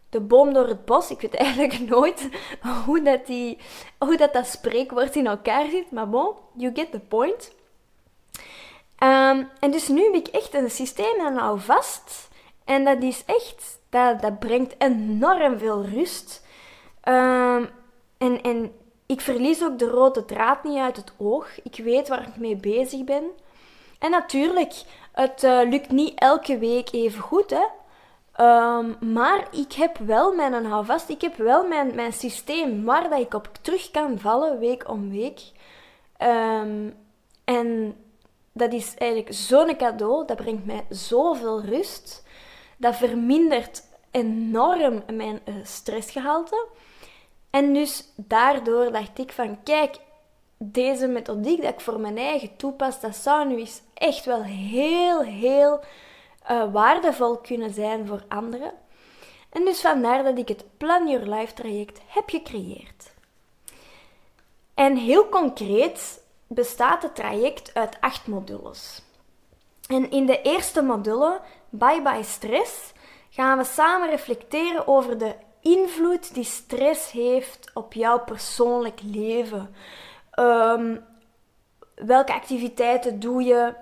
de 0.10 0.19
boom 0.19 0.53
door 0.53 0.67
het 0.67 0.86
bos. 0.86 1.12
Ik 1.12 1.22
weet 1.22 1.36
eigenlijk 1.46 1.79
nooit 1.79 2.29
hoe 2.86 3.01
dat, 3.01 3.25
die, 3.25 3.57
hoe 3.98 4.17
dat, 4.17 4.34
dat 4.34 4.48
spreekwoord 4.48 5.15
in 5.15 5.27
elkaar 5.27 5.69
zit. 5.69 5.91
Maar 5.91 6.10
bon, 6.10 6.34
you 6.53 6.75
get 6.75 6.91
the 6.91 7.00
point. 7.00 7.55
Ehm, 8.98 9.43
en 9.60 9.72
dus 9.72 9.88
nu 9.88 10.03
heb 10.03 10.13
ik 10.13 10.27
echt 10.27 10.53
een 10.53 10.72
systeem 10.72 11.19
en 11.19 11.36
hou 11.36 11.60
vast. 11.60 12.29
En 12.65 12.86
dat 12.86 13.03
is 13.03 13.24
echt, 13.25 13.79
dat, 13.89 14.22
dat 14.22 14.39
brengt 14.39 14.75
enorm 14.77 15.57
veel 15.57 15.86
rust. 15.86 16.46
Um, 17.03 17.69
en, 18.17 18.41
en 18.41 18.72
ik 19.05 19.22
verlies 19.22 19.63
ook 19.63 19.79
de 19.79 19.88
rode 19.89 20.25
draad 20.25 20.63
niet 20.63 20.77
uit 20.77 20.96
het 20.96 21.13
oog. 21.17 21.63
Ik 21.63 21.84
weet 21.84 22.07
waar 22.07 22.27
ik 22.27 22.38
mee 22.38 22.55
bezig 22.55 23.03
ben. 23.03 23.24
En 24.00 24.12
natuurlijk, 24.12 24.74
het 25.12 25.44
uh, 25.44 25.60
lukt 25.70 25.92
niet 25.92 26.20
elke 26.20 26.58
week 26.58 26.92
even 26.92 27.22
goed, 27.22 27.50
hè. 27.50 27.66
Um, 28.39 28.98
maar 29.13 29.48
ik 29.51 29.74
heb 29.74 29.98
wel 29.98 30.36
mijn 30.36 30.66
houvast, 30.66 31.10
ik 31.10 31.22
heb 31.22 31.36
wel 31.36 31.68
mijn, 31.68 31.96
mijn 31.96 32.13
systeem 32.13 32.84
waar 32.84 33.10
dat 33.10 33.20
ik 33.20 33.34
op 33.34 33.50
terug 33.62 33.92
kan 33.92 34.20
vallen, 34.20 34.60
week 34.60 34.89
om 34.89 35.10
week. 35.10 35.42
Um, 36.22 36.96
en 37.44 37.96
dat 38.51 38.74
is 38.74 38.94
eigenlijk 38.98 39.34
zo'n 39.34 39.77
cadeau, 39.77 40.25
dat 40.25 40.38
brengt 40.38 40.66
mij 40.66 40.86
zoveel 40.89 41.62
rust. 41.62 42.24
Dat 42.77 42.96
vermindert 42.96 43.84
enorm 44.12 45.04
mijn 45.13 45.39
uh, 45.46 45.56
stressgehalte. 45.63 46.68
En 47.50 47.74
dus 47.74 48.06
daardoor 48.16 48.92
dacht 48.92 49.20
ik 49.20 49.32
van, 49.32 49.63
kijk, 49.63 49.96
deze 50.58 51.08
methodiek 51.08 51.62
dat 51.62 51.74
ik 51.74 51.80
voor 51.80 52.00
mijn 52.00 52.18
eigen 52.18 52.56
toepas, 52.56 53.00
dat 53.00 53.16
zou 53.16 53.48
nu 53.48 53.60
eens 53.60 53.82
echt 53.98 54.25
wel 54.25 54.44
heel, 54.44 55.22
heel 55.22 55.80
uh, 56.51 56.72
waardevol 56.74 57.38
kunnen 57.38 57.74
zijn 57.74 58.08
voor 58.08 58.24
anderen. 58.27 58.72
En 59.50 59.66
dus 59.66 59.82
vandaar 59.82 60.24
dat 60.24 60.38
ik 60.38 60.48
het 60.48 60.63
Plan 60.77 61.10
Your 61.10 61.30
Life 61.30 61.54
traject 61.54 62.00
heb 62.08 62.30
gecreëerd. 62.30 63.13
En 64.74 64.96
heel 64.96 65.30
concreet 65.30 66.24
bestaat 66.48 67.01
het 67.01 67.16
traject 67.16 67.74
uit 67.74 67.98
acht 68.00 68.27
modules. 68.27 69.01
En 69.88 70.12
in 70.12 70.25
de 70.25 70.42
eerste 70.42 70.82
module, 70.82 71.39
Bye 71.70 72.01
Bye 72.01 72.24
Stress, 72.24 72.94
gaan 73.30 73.58
we 73.58 73.63
samen 73.63 74.10
reflecteren 74.10 74.88
over 74.88 75.18
de 75.18 75.36
invloed 75.62 76.34
die 76.34 76.44
stress 76.44 77.12
heeft 77.12 77.72
op 77.74 77.94
jouw 77.94 78.20
persoonlijk 78.20 79.00
leven. 79.04 79.75
Um, 80.39 81.06
welke 81.96 82.34
activiteiten 82.34 83.20
doe 83.20 83.44
je 83.44 83.74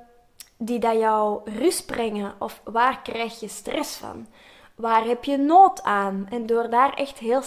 die 0.66 0.80
dat 0.80 1.00
jou 1.00 1.42
rust 1.46 1.86
brengen? 1.86 2.36
Of 2.40 2.62
waar 2.64 3.02
krijg 3.02 3.40
je 3.40 3.48
stress 3.48 3.98
van? 3.98 4.28
Waar 4.76 5.04
heb 5.06 5.24
je 5.24 5.38
nood 5.38 5.84
aan? 5.84 6.28
En 6.30 6.46
door 6.46 6.70
daar 6.70 6.94
echt 6.94 7.18
heel, 7.18 7.42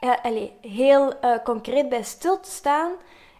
uh, 0.00 0.12
allez, 0.22 0.50
heel 0.60 1.12
uh, 1.24 1.36
concreet 1.44 1.88
bij 1.88 2.02
stil 2.02 2.40
te 2.40 2.50
staan, 2.50 2.92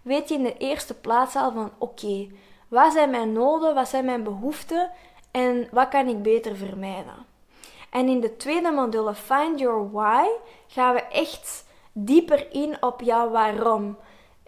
weet 0.03 0.29
je 0.29 0.35
in 0.35 0.43
de 0.43 0.57
eerste 0.57 0.95
plaats 0.95 1.37
al 1.37 1.53
van 1.53 1.71
oké, 1.79 2.27
wat 2.69 2.93
zijn 2.93 3.11
mijn 3.11 3.33
noden, 3.33 3.75
wat 3.75 3.89
zijn 3.89 4.05
mijn 4.05 4.23
behoeften 4.23 4.91
en 5.31 5.69
wat 5.71 5.89
kan 5.89 6.09
ik 6.09 6.23
beter 6.23 6.57
vermijden? 6.57 7.27
En 7.91 8.09
in 8.09 8.21
de 8.21 8.37
tweede 8.37 8.71
module 8.71 9.15
Find 9.15 9.59
Your 9.59 9.91
Why 9.91 10.27
gaan 10.67 10.95
we 10.95 11.03
echt 11.03 11.67
dieper 11.93 12.53
in 12.53 12.83
op 12.83 13.01
jouw 13.01 13.31
waarom. 13.31 13.97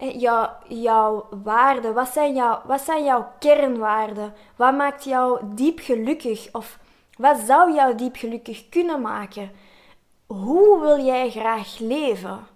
Jouw, 0.01 0.51
jouw 0.69 1.29
waarden. 1.43 1.95
Wat 1.95 2.09
zijn, 2.09 2.35
jouw, 2.35 2.61
wat 2.65 2.81
zijn 2.81 3.05
jouw 3.05 3.33
kernwaarden? 3.39 4.35
Wat 4.57 4.75
maakt 4.75 5.05
jou 5.05 5.41
diep 5.45 5.79
gelukkig? 5.79 6.49
Of 6.53 6.79
wat 7.17 7.39
zou 7.39 7.75
jou 7.75 7.95
diep 7.95 8.17
gelukkig 8.17 8.69
kunnen 8.69 9.01
maken? 9.01 9.51
Hoe 10.27 10.81
wil 10.81 11.05
jij 11.05 11.31
graag 11.31 11.79
leven? 11.79 12.47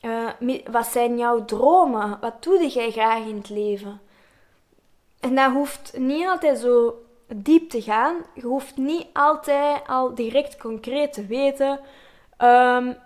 Uh, 0.00 0.28
wat 0.70 0.86
zijn 0.86 1.18
jouw 1.18 1.44
dromen? 1.44 2.18
Wat 2.20 2.42
doe 2.42 2.68
jij 2.68 2.90
graag 2.90 3.24
in 3.24 3.36
het 3.36 3.48
leven? 3.48 4.00
En 5.20 5.34
dat 5.34 5.52
hoeft 5.52 5.98
niet 5.98 6.26
altijd 6.26 6.58
zo 6.58 6.94
diep 7.26 7.70
te 7.70 7.82
gaan. 7.82 8.16
Je 8.34 8.42
hoeft 8.42 8.76
niet 8.76 9.06
altijd 9.12 9.80
al 9.86 10.14
direct 10.14 10.56
concreet 10.56 11.12
te 11.12 11.26
weten 11.26 11.80
um, 12.38 12.96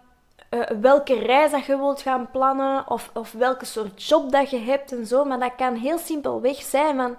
welke 0.80 1.18
reis 1.18 1.50
dat 1.50 1.64
je 1.64 1.76
wilt 1.76 2.02
gaan 2.02 2.30
plannen 2.30 2.90
of, 2.90 3.10
of 3.14 3.32
welke 3.32 3.64
soort 3.64 4.02
job 4.02 4.30
dat 4.30 4.50
je 4.50 4.58
hebt 4.58 4.92
en 4.92 5.06
zo. 5.06 5.25
Maar 5.25 5.38
dat 5.38 5.54
kan 5.56 5.75
heel 5.75 5.98
simpelweg 5.98 6.62
zijn 6.62 6.96
van 6.96 7.16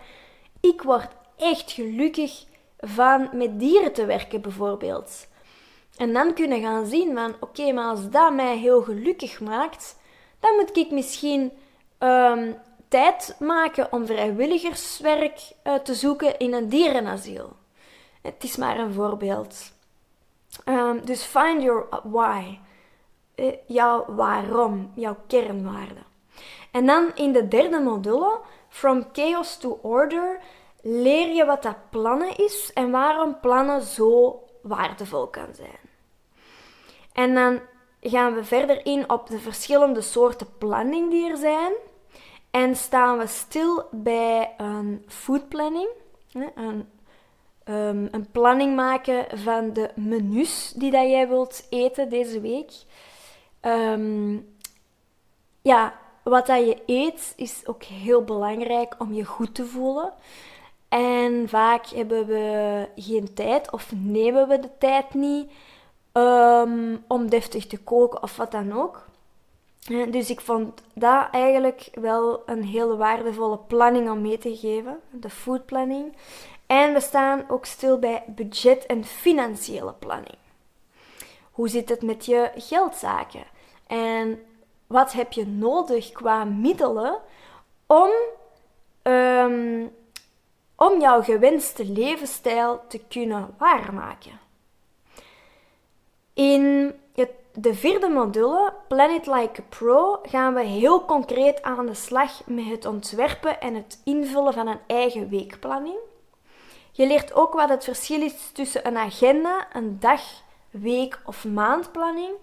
ik 0.60 0.82
word 0.82 1.08
echt 1.38 1.72
gelukkig 1.72 2.46
van 2.80 3.30
met 3.32 3.60
dieren 3.60 3.94
te 3.94 4.06
werken 4.06 4.42
bijvoorbeeld. 4.42 5.28
En 5.98 6.14
dan 6.14 6.34
kunnen 6.34 6.62
gaan 6.62 6.86
zien 6.86 7.16
van 7.16 7.36
oké, 7.40 7.72
maar 7.72 7.90
als 7.90 8.10
dat 8.10 8.34
mij 8.34 8.58
heel 8.58 8.82
gelukkig 8.82 9.40
maakt, 9.40 9.98
dan 10.40 10.56
moet 10.56 10.78
ik 10.78 10.92
misschien 10.92 11.52
um, 12.00 12.56
tijd 12.88 13.36
maken 13.40 13.92
om 13.92 14.06
vrijwilligerswerk 14.06 15.40
uh, 15.64 15.74
te 15.74 15.94
zoeken 15.94 16.40
in 16.40 16.54
een 16.54 16.70
dierenasiel. 16.70 17.56
Het 18.22 18.44
is 18.44 18.56
maar 18.56 18.80
een 18.80 18.94
voorbeeld. 18.94 19.56
Um, 20.66 21.06
dus 21.06 21.24
find 21.24 21.62
your 21.62 21.88
why. 22.04 22.58
Uh, 23.38 23.54
jouw 23.66 24.06
waarom, 24.08 24.92
jouw 24.96 25.18
kernwaarde. 25.28 26.02
En 26.72 26.86
dan 26.86 27.12
in 27.16 27.32
de 27.32 27.48
derde 27.48 27.80
module, 27.80 28.40
From 28.70 29.06
Chaos 29.12 29.58
to 29.58 29.80
Order, 29.82 30.40
leer 30.82 31.34
je 31.36 31.46
wat 31.46 31.64
dat 31.64 31.90
plannen 31.90 32.38
is 32.38 32.72
en 32.74 32.92
waarom 32.92 33.40
plannen 33.40 33.82
zo 33.82 34.44
waardevol 34.62 35.28
kan 35.28 35.48
zijn. 35.54 35.80
En 37.14 37.34
dan 37.34 37.60
gaan 38.02 38.34
we 38.34 38.44
verder 38.44 38.86
in 38.86 39.10
op 39.10 39.28
de 39.28 39.40
verschillende 39.40 40.02
soorten 40.02 40.48
planning 40.58 41.10
die 41.10 41.30
er 41.30 41.38
zijn. 41.38 41.74
En 42.52 42.76
staan 42.76 43.18
we 43.18 43.28
stil 43.28 43.84
bij 43.92 44.54
een 44.58 45.06
food 45.08 45.50
planning, 45.50 45.90
een, 46.34 46.90
um, 47.66 48.08
een 48.12 48.28
planning 48.32 48.76
maken 48.76 49.26
van 49.40 49.74
de 49.74 49.90
menus 49.96 50.74
die 50.76 50.92
dat 50.92 51.10
jij 51.10 51.28
wilt 51.28 51.68
eten 51.70 52.10
deze 52.10 52.42
week. 52.42 52.72
Um, 53.62 54.56
ja, 55.62 55.94
wat 56.24 56.48
dat 56.48 56.66
je 56.66 56.82
eet 56.86 57.34
is 57.36 57.62
ook 57.66 57.84
heel 57.84 58.24
belangrijk 58.24 58.96
om 58.98 59.14
je 59.14 59.26
goed 59.26 59.56
te 59.56 59.66
voelen. 59.66 60.14
En 60.90 61.50
vaak 61.50 61.88
hebben 61.88 62.26
we 62.26 62.88
geen 62.96 63.34
tijd 63.34 63.72
of 63.72 63.92
nemen 63.96 64.48
we 64.48 64.60
de 64.60 64.70
tijd 64.80 65.14
niet 65.14 65.52
um, 66.14 67.04
om 67.08 67.30
deftig 67.30 67.68
te 67.68 67.78
koken 67.78 68.24
of 68.24 68.36
wat 68.36 68.52
dan 68.52 68.74
ook. 68.74 69.06
Dus 70.10 70.30
ik 70.30 70.42
vond 70.42 70.82
dat 70.94 71.28
eigenlijk 71.32 71.90
wel 71.94 72.42
een 72.46 72.64
heel 72.64 72.98
waardevolle 72.98 73.58
planning 73.58 74.10
om 74.10 74.22
mee 74.22 74.38
te 74.38 74.56
geven, 74.56 75.00
de 75.12 75.30
food 75.30 75.66
planning. 75.66 76.16
En 76.66 76.94
we 76.94 77.00
staan 77.00 77.44
ook 77.48 77.66
stil 77.66 78.00
bij 78.00 78.24
budget 78.28 78.86
en 78.86 79.04
financiële 79.04 79.94
planning. 79.94 80.38
Hoe 81.58 81.70
zit 81.70 81.90
het 81.90 82.02
met 82.02 82.26
je 82.26 82.52
geldzaken? 82.56 83.44
En 83.88 84.46
wat 84.88 85.14
heb 85.14 85.32
je 85.32 85.48
nodig 85.48 86.12
qua 86.12 86.44
middelen 86.44 87.20
om, 87.86 88.10
ehm, 89.02 89.86
om 90.76 91.02
jouw 91.02 91.22
gewenste 91.22 91.86
levensstijl 91.86 92.82
te 92.88 93.00
kunnen 93.08 93.56
waarmaken. 93.58 94.40
In 96.34 96.94
de 97.54 97.74
vierde 97.74 98.10
module, 98.10 98.74
Planet 98.88 99.26
Like 99.26 99.62
a 99.62 99.64
Pro, 99.70 100.20
gaan 100.24 100.54
we 100.54 100.64
heel 100.64 101.06
concreet 101.06 101.62
aan 101.62 101.86
de 101.86 101.94
slag 101.94 102.42
met 102.46 102.66
het 102.66 102.86
ontwerpen 102.86 103.62
en 103.62 103.76
het 103.76 104.02
invullen 104.04 104.54
van 104.54 104.68
een 104.68 104.80
eigen 104.88 105.30
weekplanning. 105.30 105.98
Je 106.92 107.08
leert 107.08 107.34
ook 107.34 107.54
wat 107.54 107.70
het 107.70 107.84
verschil 107.84 108.22
is 108.22 108.52
tussen 108.54 108.88
een 108.88 108.98
agenda, 108.98 109.68
een 109.74 110.00
dag, 110.00 110.22
week 110.80 111.22
of 111.26 111.46
maandplanning, 111.46 112.36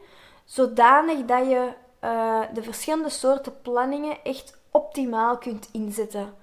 zodanig 0.45 1.25
dat 1.25 1.49
je 1.49 1.69
uh, 2.05 2.41
de 2.55 2.63
verschillende 2.63 3.09
soorten 3.09 3.61
planningen 3.63 4.17
echt 4.23 4.61
optimaal 4.71 5.39
kunt 5.39 5.69
inzetten 5.73 6.35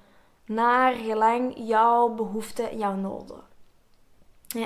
naar 0.45 0.93
gelang 0.93 1.53
jouw 1.55 2.09
behoeften, 2.09 2.77
jouw 2.77 2.95
noden. 2.95 3.49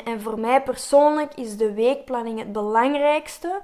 En 0.03 0.22
voor 0.22 0.39
mij 0.39 0.62
persoonlijk 0.62 1.34
is 1.34 1.58
de 1.58 1.74
weekplanning 1.74 2.39
het 2.39 2.51
belangrijkste. 2.51 3.62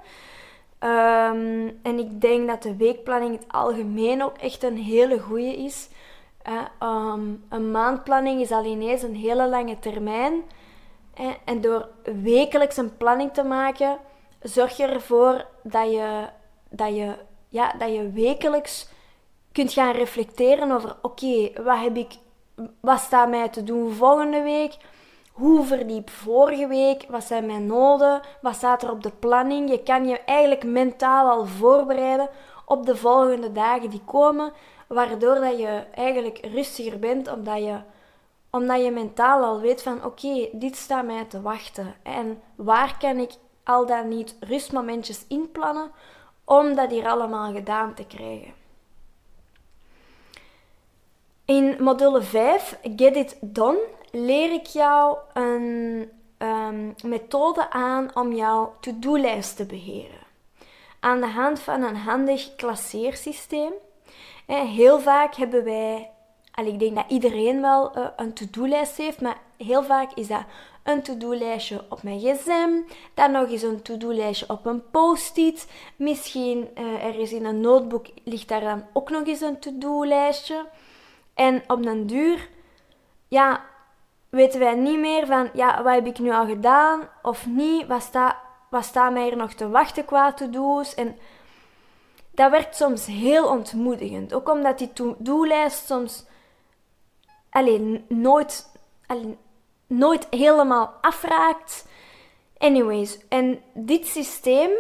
Um, 0.80 1.80
en 1.84 2.00
ik 2.00 2.22
denk 2.22 2.48
dat 2.48 2.63
de 2.63 2.75
weekplanning 2.75 3.39
het 3.39 3.46
algemeen 3.48 4.24
ook 4.24 4.38
echt 4.38 4.63
een 4.63 4.77
hele 4.77 5.20
goede 5.20 5.56
is. 5.56 5.89
Um, 6.80 7.44
een 7.50 7.72
maandplanning 7.72 8.41
is 8.41 8.51
al 8.51 8.65
ineens 8.65 9.01
een 9.01 9.15
hele 9.15 9.48
lange 9.48 9.80
termijn. 9.80 10.44
En 11.46 11.62
door 11.62 11.89
wekelijks 12.03 12.77
een 12.77 12.98
planning 12.98 13.34
te 13.34 13.44
maken, 13.44 13.98
zorg 14.41 14.77
je 14.77 14.86
ervoor 14.86 15.46
dat 15.63 15.91
je, 15.91 16.27
dat 16.70 16.96
je, 16.96 17.15
ja, 17.48 17.74
dat 17.77 17.94
je 17.94 18.12
wekelijks 18.12 18.88
kunt 19.51 19.74
gaan 19.74 19.94
reflecteren 19.94 20.72
over: 20.72 20.96
oké, 21.01 21.51
wat 21.63 21.80
heb 21.80 21.96
ik, 21.96 22.13
wat 22.80 23.00
staat 23.00 23.30
mij 23.30 23.50
te 23.50 23.63
doen 23.63 23.91
volgende 23.91 24.41
week? 24.41 24.77
Hoe 25.32 25.65
verliep 25.65 26.10
vorige 26.10 26.68
week? 26.68 27.06
Wat 27.10 27.24
zijn 27.24 27.46
mijn 27.46 27.65
noden? 27.65 28.22
Wat 28.41 28.56
staat 28.56 28.84
er 28.84 28.91
op 28.91 29.03
de 29.03 29.12
planning? 29.20 29.70
Je 29.70 29.84
kan 29.84 30.08
je 30.08 30.20
eigenlijk 30.20 30.63
mentaal 30.63 31.30
al 31.30 31.46
voorbereiden 31.46 32.30
op 32.65 32.86
de 32.86 32.96
volgende 32.96 33.51
dagen 33.51 33.89
die 33.89 34.01
komen, 34.06 34.53
waardoor 34.88 35.36
dat 35.36 35.60
je 35.60 35.84
eigenlijk 35.94 36.39
rustiger 36.53 37.00
bent, 37.00 37.32
omdat 37.32 37.58
je, 37.58 37.77
omdat 38.51 38.84
je 38.84 38.91
mentaal 38.91 39.43
al 39.43 39.60
weet 39.60 39.81
van 39.81 40.05
oké, 40.05 40.50
dit 40.51 40.75
staat 40.75 41.05
mij 41.05 41.25
te 41.25 41.41
wachten. 41.41 41.96
En 42.03 42.41
waar 42.55 42.98
kan 43.00 43.17
ik 43.17 43.31
al 43.63 43.86
dan 43.86 44.08
niet 44.08 44.38
rustmomentjes 44.39 45.25
inplannen 45.27 45.91
om 46.43 46.75
dat 46.75 46.91
hier 46.91 47.08
allemaal 47.08 47.53
gedaan 47.53 47.93
te 47.93 48.05
krijgen? 48.05 48.53
In 51.46 51.75
module 51.79 52.22
5, 52.22 52.77
Get 52.96 53.15
It 53.15 53.38
Done, 53.41 53.79
leer 54.12 54.51
ik 54.51 54.65
jou 54.65 55.17
een 55.34 56.10
um, 56.38 56.96
methode 57.03 57.70
aan 57.70 58.15
om 58.15 58.34
jouw 58.34 58.75
to-do-lijst 58.79 59.55
te 59.55 59.65
beheren. 59.65 60.20
Aan 61.00 61.20
de 61.20 61.27
hand 61.27 61.60
van 61.60 61.84
een 61.84 61.96
handig 61.96 62.55
klasseersysteem. 62.55 63.74
Heel 64.46 65.00
vaak 65.00 65.36
hebben 65.36 65.63
wij, 65.63 66.10
ik 66.55 66.79
denk 66.79 66.96
dat 66.96 67.05
iedereen 67.08 67.62
wel 67.62 67.98
uh, 67.98 68.05
een 68.15 68.34
to-do-lijst 68.34 68.98
heeft, 68.98 69.22
maar 69.22 69.38
heel 69.58 69.84
vaak 69.84 70.12
is 70.13 70.27
dat 70.27 70.43
een 70.84 71.01
to-do-lijstje 71.01 71.86
op 71.89 72.03
mijn 72.03 72.20
gsm, 72.20 72.70
dan 73.13 73.31
nog 73.31 73.50
eens 73.50 73.62
een 73.62 73.81
to-do-lijstje 73.81 74.50
op 74.50 74.65
een 74.65 74.89
post-it. 74.91 75.67
Misschien 75.96 76.70
uh, 76.77 77.05
er 77.05 77.20
is 77.20 77.31
in 77.31 77.46
een 77.46 77.62
notebook 77.62 78.05
ligt 78.24 78.48
daar 78.48 78.62
dan 78.62 78.84
ook 78.93 79.10
nog 79.10 79.27
eens 79.27 79.41
een 79.41 79.60
to-do-lijstje. 79.60 80.65
En 81.34 81.63
op 81.67 81.84
den 81.84 82.08
duur, 82.08 82.50
ja, 83.27 83.62
weten 84.29 84.59
wij 84.59 84.75
niet 84.75 85.00
meer 85.00 85.25
van, 85.25 85.50
ja, 85.53 85.83
wat 85.83 85.94
heb 85.94 86.05
ik 86.05 86.20
nu 86.20 86.31
al 86.31 86.46
gedaan 86.46 87.09
of 87.22 87.46
niet? 87.46 87.87
Wat 87.87 88.01
staat, 88.01 88.35
wat 88.70 88.85
staat 88.85 89.11
mij 89.14 89.24
hier 89.24 89.37
nog 89.37 89.53
te 89.53 89.70
wachten 89.70 90.05
qua 90.05 90.33
to-do's? 90.33 90.96
En 90.96 91.18
dat 92.31 92.51
werkt 92.51 92.75
soms 92.75 93.05
heel 93.05 93.48
ontmoedigend. 93.48 94.33
Ook 94.33 94.50
omdat 94.50 94.77
die 94.77 94.94
to-do-lijst 94.94 95.85
soms 95.85 96.25
alleen 97.51 98.05
nooit, 98.07 98.72
alleen, 99.05 99.37
nooit 99.87 100.27
helemaal 100.29 100.94
afraakt. 101.01 101.87
Anyways, 102.57 103.20
en 103.27 103.61
dit 103.74 104.07
systeem 104.07 104.72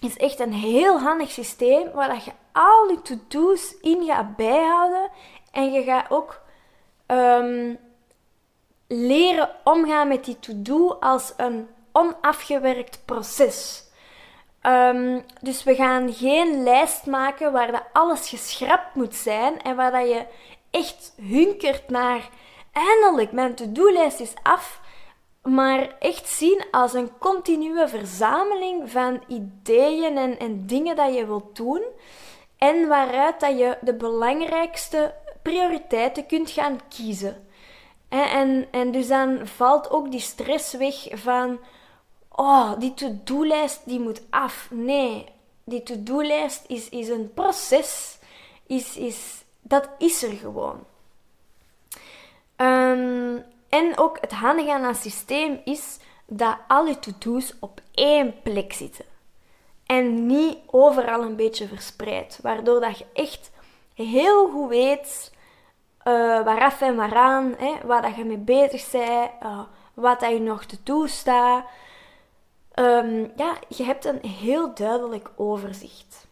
is 0.00 0.16
echt 0.16 0.40
een 0.40 0.52
heel 0.52 0.98
handig 0.98 1.30
systeem 1.30 1.90
waar 1.92 2.08
dat 2.08 2.24
je 2.24 2.32
al 2.52 2.88
je 2.88 3.02
to-do's 3.02 3.74
in 3.80 4.04
gaat 4.04 4.36
bijhouden 4.36 5.10
en 5.52 5.72
je 5.72 5.82
gaat 5.82 6.10
ook 6.10 6.40
um, 7.06 7.78
leren 8.86 9.50
omgaan 9.64 10.08
met 10.08 10.24
die 10.24 10.38
to-do 10.38 10.96
als 11.00 11.32
een 11.36 11.68
onafgewerkt 11.92 13.02
proces. 13.04 13.86
Um, 14.62 15.24
dus 15.40 15.64
we 15.64 15.74
gaan 15.74 16.12
geen 16.12 16.62
lijst 16.62 17.06
maken 17.06 17.52
waar 17.52 17.72
dat 17.72 17.84
alles 17.92 18.28
geschrapt 18.28 18.94
moet 18.94 19.14
zijn 19.14 19.62
en 19.62 19.76
waar 19.76 19.92
dat 19.92 20.08
je 20.08 20.26
echt 20.70 21.12
hunkert 21.16 21.90
naar 21.90 22.28
eindelijk 22.72 23.32
mijn 23.32 23.54
to-do-lijst 23.54 24.20
is 24.20 24.32
af, 24.42 24.80
maar 25.42 25.96
echt 25.98 26.28
zien 26.28 26.64
als 26.70 26.92
een 26.92 27.18
continue 27.18 27.88
verzameling 27.88 28.90
van 28.90 29.22
ideeën 29.28 30.16
en, 30.16 30.38
en 30.38 30.66
dingen 30.66 30.96
dat 30.96 31.14
je 31.14 31.26
wilt 31.26 31.56
doen 31.56 31.82
en 32.58 32.88
waaruit 32.88 33.40
dat 33.40 33.58
je 33.58 33.78
de 33.80 33.94
belangrijkste 33.94 35.14
prioriteiten 35.42 36.26
kunt 36.26 36.50
gaan 36.50 36.80
kiezen. 36.88 37.46
En, 38.08 38.68
en 38.70 38.90
dus 38.90 39.08
dan 39.08 39.46
valt 39.46 39.90
ook 39.90 40.10
die 40.10 40.20
stress 40.20 40.72
weg 40.72 41.06
van, 41.12 41.58
oh, 42.30 42.72
die 42.78 42.94
to-do-lijst 42.94 43.80
die 43.84 44.00
moet 44.00 44.22
af. 44.30 44.68
Nee, 44.70 45.26
die 45.64 45.82
to-do-lijst 45.82 46.64
is, 46.66 46.88
is 46.88 47.08
een 47.08 47.34
proces. 47.34 48.18
Is, 48.66 48.96
is, 48.96 49.44
dat 49.60 49.88
is 49.98 50.22
er 50.22 50.32
gewoon. 50.32 50.84
Um, 52.56 53.44
en 53.68 53.98
ook 53.98 54.18
het 54.20 54.32
handige 54.32 54.72
aan 54.72 54.84
het 54.84 54.96
systeem 54.96 55.60
is 55.64 55.98
dat 56.26 56.56
al 56.68 56.86
je 56.86 56.98
to-do's 56.98 57.54
op 57.60 57.80
één 57.94 58.42
plek 58.42 58.72
zitten. 58.72 59.04
En 59.86 60.26
niet 60.26 60.58
overal 60.66 61.22
een 61.22 61.36
beetje 61.36 61.68
verspreid. 61.68 62.38
Waardoor 62.42 62.80
dat 62.80 62.98
je 62.98 63.06
echt 63.12 63.50
heel 63.94 64.48
goed 64.48 64.68
weet 64.68 65.32
uh, 66.04 66.44
waaraf 66.44 66.80
en 66.80 66.96
waaraan, 66.96 67.54
hè, 67.58 67.74
waar 67.84 68.02
dat 68.02 68.14
je 68.14 68.24
mee 68.24 68.36
bezig 68.36 68.90
bent, 68.90 69.30
uh, 69.42 69.60
wat 69.94 70.20
dat 70.20 70.30
je 70.30 70.40
nog 70.40 70.64
te 70.64 70.76
doen 70.82 71.08
staat. 71.08 71.64
Um, 72.74 73.32
ja, 73.36 73.56
je 73.68 73.84
hebt 73.84 74.04
een 74.04 74.26
heel 74.26 74.74
duidelijk 74.74 75.30
overzicht. 75.36 76.26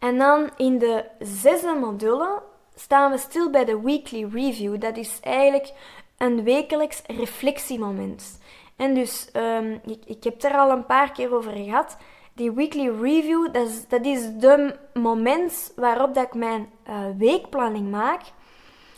En 0.00 0.18
dan 0.18 0.50
in 0.56 0.78
de 0.78 1.04
zesde 1.18 1.74
module 1.74 2.42
staan 2.74 3.10
we 3.10 3.18
stil 3.18 3.50
bij 3.50 3.64
de 3.64 3.80
weekly 3.80 4.28
review. 4.32 4.80
Dat 4.80 4.96
is 4.96 5.18
eigenlijk 5.20 5.72
een 6.16 6.44
wekelijks 6.44 7.02
reflectiemoment. 7.06 8.40
En 8.76 8.94
dus, 8.94 9.28
um, 9.36 9.80
ik, 9.86 10.02
ik 10.04 10.24
heb 10.24 10.42
er 10.42 10.58
al 10.58 10.70
een 10.70 10.86
paar 10.86 11.12
keer 11.12 11.34
over 11.34 11.52
gehad 11.52 11.96
die 12.40 12.52
weekly 12.52 12.88
review, 12.88 13.52
dat 13.52 13.66
is, 13.66 13.88
dat 13.88 14.04
is 14.04 14.20
de 14.38 14.76
moment 14.94 15.72
waarop 15.76 16.14
dat 16.14 16.24
ik 16.24 16.34
mijn 16.34 16.70
uh, 16.88 16.94
weekplanning 17.18 17.90
maak. 17.90 18.22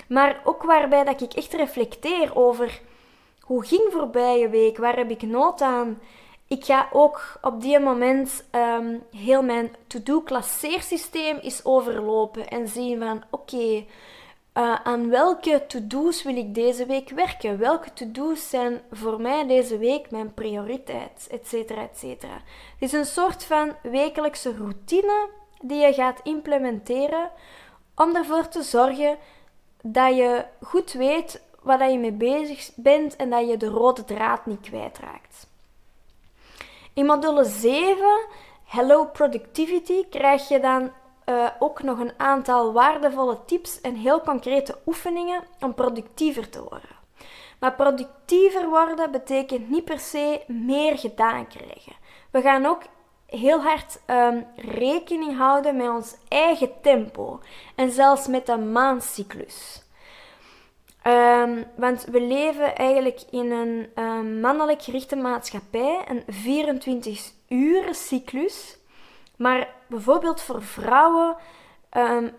Maar 0.09 0.41
ook 0.45 0.63
waarbij 0.63 1.05
dat 1.05 1.21
ik 1.21 1.33
echt 1.33 1.53
reflecteer 1.53 2.37
over 2.37 2.81
hoe 3.41 3.65
ging 3.65 3.89
voorbije 3.91 4.49
week, 4.49 4.77
waar 4.79 4.97
heb 4.97 5.11
ik 5.11 5.23
nood 5.23 5.61
aan. 5.61 6.01
Ik 6.53 6.65
ga 6.65 6.89
ook 6.93 7.39
op 7.41 7.61
die 7.61 7.79
moment 7.79 8.45
um, 8.51 9.03
heel 9.11 9.43
mijn 9.43 9.75
to-do 9.87 10.21
klasseersysteem 10.21 11.39
is 11.39 11.65
overlopen 11.65 12.49
en 12.49 12.69
zien 12.69 12.99
van 12.99 13.23
oké, 13.31 13.57
uh, 13.57 13.85
aan 14.85 15.09
welke 15.09 15.65
to-do's 15.67 16.23
wil 16.23 16.37
ik 16.37 16.55
deze 16.55 16.87
week 16.87 17.11
werken? 17.11 17.59
Welke 17.59 17.93
to-do's 17.93 18.49
zijn 18.49 18.81
voor 18.91 19.21
mij 19.21 19.47
deze 19.47 19.79
week 19.79 20.11
mijn 20.11 20.35
prioriteit? 20.35 21.29
Etcetera, 21.31 21.83
etcetera. 21.83 22.35
Het 22.35 22.43
is 22.79 22.93
een 22.93 23.07
soort 23.07 23.45
van 23.45 23.73
wekelijkse 23.83 24.57
routine 24.57 25.29
die 25.63 25.81
je 25.81 25.93
gaat 25.93 26.21
implementeren 26.23 27.31
om 27.95 28.17
ervoor 28.17 28.49
te 28.49 28.63
zorgen 28.63 29.19
dat 29.83 30.17
je 30.17 30.45
goed 30.63 30.93
weet 30.93 31.43
waar 31.63 31.91
je 31.91 31.99
mee 31.99 32.13
bezig 32.13 32.71
bent 32.75 33.17
en 33.17 33.31
dat 33.31 33.49
je 33.49 33.57
de 33.57 33.69
rode 33.69 34.05
draad 34.05 34.47
niet 34.47 34.61
kwijtraakt. 34.61 35.51
In 36.95 37.07
module 37.07 37.45
7, 37.45 38.27
Hello 38.65 39.07
Productivity, 39.07 40.09
krijg 40.11 40.49
je 40.49 40.61
dan 40.61 40.93
uh, 41.27 41.49
ook 41.59 41.83
nog 41.83 41.99
een 41.99 42.13
aantal 42.17 42.73
waardevolle 42.73 43.39
tips 43.47 43.81
en 43.81 43.95
heel 43.95 44.21
concrete 44.21 44.79
oefeningen 44.87 45.43
om 45.61 45.75
productiever 45.75 46.49
te 46.49 46.59
worden. 46.59 46.97
Maar 47.61 47.75
productiever 47.75 48.69
worden 48.69 49.11
betekent 49.11 49.71
niet 49.71 49.85
per 49.85 49.99
se 49.99 50.43
meer 50.47 50.99
gedaan 50.99 51.47
krijgen. 51.47 51.93
We 52.31 52.41
gaan 52.41 52.67
ook 52.67 52.83
heel 53.27 53.61
hard 53.61 54.01
ehm, 54.07 54.43
rekening 54.57 55.37
houden 55.37 55.77
met 55.77 55.89
ons 55.89 56.17
eigen 56.29 56.81
tempo 56.81 57.41
en 57.75 57.91
zelfs 57.91 58.27
met 58.27 58.47
de 58.47 58.57
maancyclus. 58.59 59.82
Um, 61.07 61.65
want 61.77 62.05
we 62.05 62.21
leven 62.21 62.77
eigenlijk 62.77 63.21
in 63.31 63.51
een 63.51 64.05
um, 64.05 64.41
mannelijk 64.41 64.83
gerichte 64.83 65.17
maatschappij, 65.17 66.05
een 66.09 66.23
24 66.29 67.31
uur 67.49 67.95
cyclus. 67.95 68.79
Maar 69.37 69.69
bijvoorbeeld 69.87 70.41
voor 70.41 70.63
vrouwen, 70.63 71.37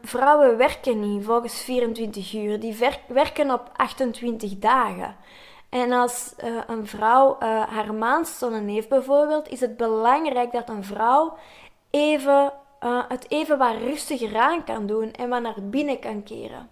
vrouwen 0.01 0.57
werken 0.57 0.99
niet 0.99 1.25
volgens 1.25 1.61
24 1.61 2.33
uur, 2.33 2.59
die 2.59 2.77
werken 3.07 3.51
op 3.51 3.69
28 3.75 4.59
dagen. 4.59 5.15
En 5.73 5.91
als 5.91 6.33
uh, 6.43 6.61
een 6.67 6.87
vrouw 6.87 7.37
uh, 7.39 7.63
haar 7.67 7.93
maandstonnen 7.93 8.67
heeft 8.67 8.89
bijvoorbeeld, 8.89 9.49
is 9.49 9.59
het 9.59 9.77
belangrijk 9.77 10.51
dat 10.51 10.69
een 10.69 10.83
vrouw 10.83 11.37
even, 11.89 12.53
uh, 12.83 13.03
het 13.07 13.25
even 13.29 13.57
wat 13.57 13.75
rustiger 13.77 14.37
aan 14.37 14.63
kan 14.63 14.85
doen 14.85 15.11
en 15.11 15.29
wat 15.29 15.41
naar 15.41 15.69
binnen 15.69 15.99
kan 15.99 16.23
keren. 16.23 16.69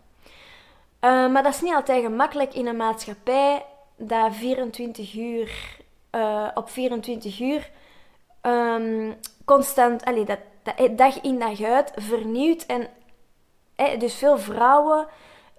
Maar 1.01 1.43
dat 1.43 1.53
is 1.53 1.61
niet 1.61 1.73
altijd 1.73 2.03
gemakkelijk 2.03 2.53
in 2.53 2.67
een 2.67 2.75
maatschappij 2.75 3.65
dat 3.95 4.35
24 4.35 5.15
uur, 5.15 5.77
op 6.53 6.69
24 6.69 7.39
uur 7.39 7.69
um, 8.41 9.17
constant, 9.45 10.05
allee, 10.05 10.25
dat, 10.25 10.39
dat, 10.63 10.97
dag 10.97 11.21
in 11.21 11.39
dag 11.39 11.61
uit 11.61 11.91
vernieuwt. 11.95 12.65
En 12.65 12.87
dus 13.99 14.15
veel 14.15 14.37
vrouwen 14.37 15.07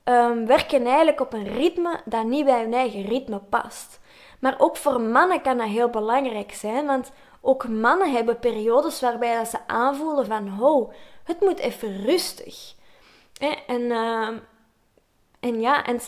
um, 0.04 0.46
werken 0.46 0.86
eigenlijk 0.86 1.20
op 1.20 1.32
een 1.32 1.54
ritme 1.54 2.00
dat 2.04 2.24
niet 2.24 2.44
bij 2.44 2.60
hun 2.60 2.74
eigen 2.74 3.04
ritme 3.04 3.38
past. 3.38 4.00
Maar 4.40 4.54
ook 4.58 4.76
voor 4.76 5.00
mannen 5.00 5.42
kan 5.42 5.58
dat 5.58 5.66
heel 5.66 5.88
belangrijk 5.88 6.52
zijn, 6.52 6.86
want 6.86 7.12
ook 7.40 7.68
mannen 7.68 8.12
hebben 8.12 8.38
periodes 8.38 9.00
waarbij 9.00 9.36
dat 9.36 9.48
ze 9.48 9.58
aanvoelen 9.66 10.26
van, 10.26 10.48
ho, 10.48 10.92
het 11.24 11.40
moet 11.40 11.58
even 11.58 12.04
rustig. 12.04 12.74
En, 13.66 13.80
uh, 13.80 14.28
en 15.42 15.60
ja, 15.60 15.84
en, 15.84 16.00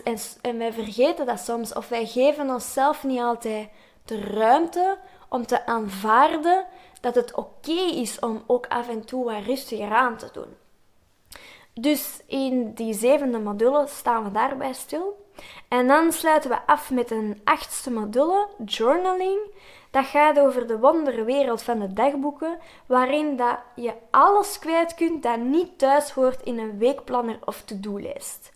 en, 0.42 0.58
wij 0.58 0.72
vergeten 0.72 1.26
dat 1.26 1.38
soms, 1.40 1.72
of 1.72 1.88
wij 1.88 2.06
geven 2.06 2.50
onszelf 2.50 3.04
niet 3.04 3.20
altijd 3.20 3.68
de 4.04 4.20
ruimte 4.20 4.98
om 5.28 5.46
te 5.46 5.66
aanvaarden 5.66 6.66
dat 7.00 7.14
het 7.14 7.34
oké 7.34 7.80
is 7.94 8.18
om 8.18 8.42
ook 8.46 8.66
af 8.66 8.88
en 8.88 9.04
toe 9.04 9.24
wat 9.24 9.44
rustiger 9.44 9.90
aan 9.90 10.16
te 10.16 10.28
doen. 10.32 10.56
Dus 11.72 12.20
in 12.26 12.72
die 12.74 12.94
zevende 12.94 13.38
module 13.38 13.86
staan 13.86 14.24
we 14.24 14.30
daarbij 14.30 14.72
stil. 14.72 15.26
En 15.68 15.86
dan 15.86 16.12
sluiten 16.12 16.50
we 16.50 16.66
af 16.66 16.90
met 16.90 17.10
een 17.10 17.40
achtste 17.44 17.90
module, 17.90 18.48
journaling. 18.64 19.38
Dat 19.90 20.04
gaat 20.04 20.38
over 20.38 20.66
de 20.66 20.78
wonderwereld 20.78 21.62
van 21.62 21.78
de 21.78 21.92
dagboeken, 21.92 22.58
waarin 22.86 23.36
dat 23.36 23.58
je 23.74 23.92
alles 24.10 24.58
kwijt 24.58 24.94
kunt 24.94 25.22
dat 25.22 25.38
niet 25.38 25.78
thuis 25.78 26.10
hoort 26.10 26.42
in 26.42 26.58
een 26.58 26.78
weekplanner 26.78 27.38
of 27.44 27.62
to-do-lijst. 27.62 28.52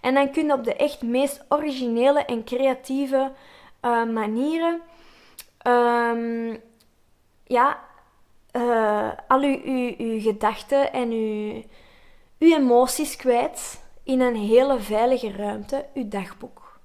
En 0.00 0.14
dan 0.14 0.30
kun 0.30 0.46
je 0.46 0.52
op 0.52 0.64
de 0.64 0.74
echt 0.74 1.02
meest 1.02 1.44
originele 1.48 2.24
en 2.24 2.44
creatieve 2.44 3.32
uh, 3.82 4.04
manieren 4.04 4.80
um, 5.66 6.60
ja, 7.44 7.80
uh, 8.52 9.10
al 9.28 9.40
uw, 9.40 10.20
gedachten 10.20 10.92
en 10.92 11.10
uw 11.10 11.62
emoties 12.38 13.16
kwijt 13.16 13.82
in 14.02 14.20
een 14.20 14.36
hele 14.36 14.80
veilige 14.80 15.32
ruimte, 15.32 15.86
uw 15.94 16.08
dagboek. 16.08 16.78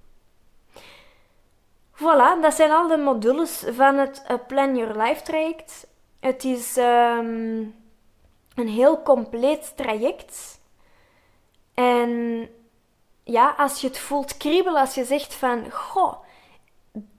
Voilà, 1.95 2.41
dat 2.41 2.53
zijn 2.53 2.71
al 2.71 2.87
de 2.87 2.97
modules 2.97 3.63
van 3.71 3.97
het 3.97 4.23
eh, 4.27 4.35
Plan 4.47 4.75
Your 4.75 5.01
Life 5.01 5.21
traject. 5.21 5.87
Het 6.19 6.43
is 6.43 6.77
um, 6.77 7.75
een 8.55 8.67
heel 8.67 9.01
compleet 9.01 9.73
traject. 9.75 10.61
En 11.73 12.49
ja, 13.25 13.53
als 13.57 13.81
je 13.81 13.87
het 13.87 13.97
voelt 13.97 14.37
kriebelen, 14.37 14.81
als 14.81 14.95
je 14.95 15.05
zegt 15.05 15.33
van, 15.33 15.71
goh, 15.71 16.13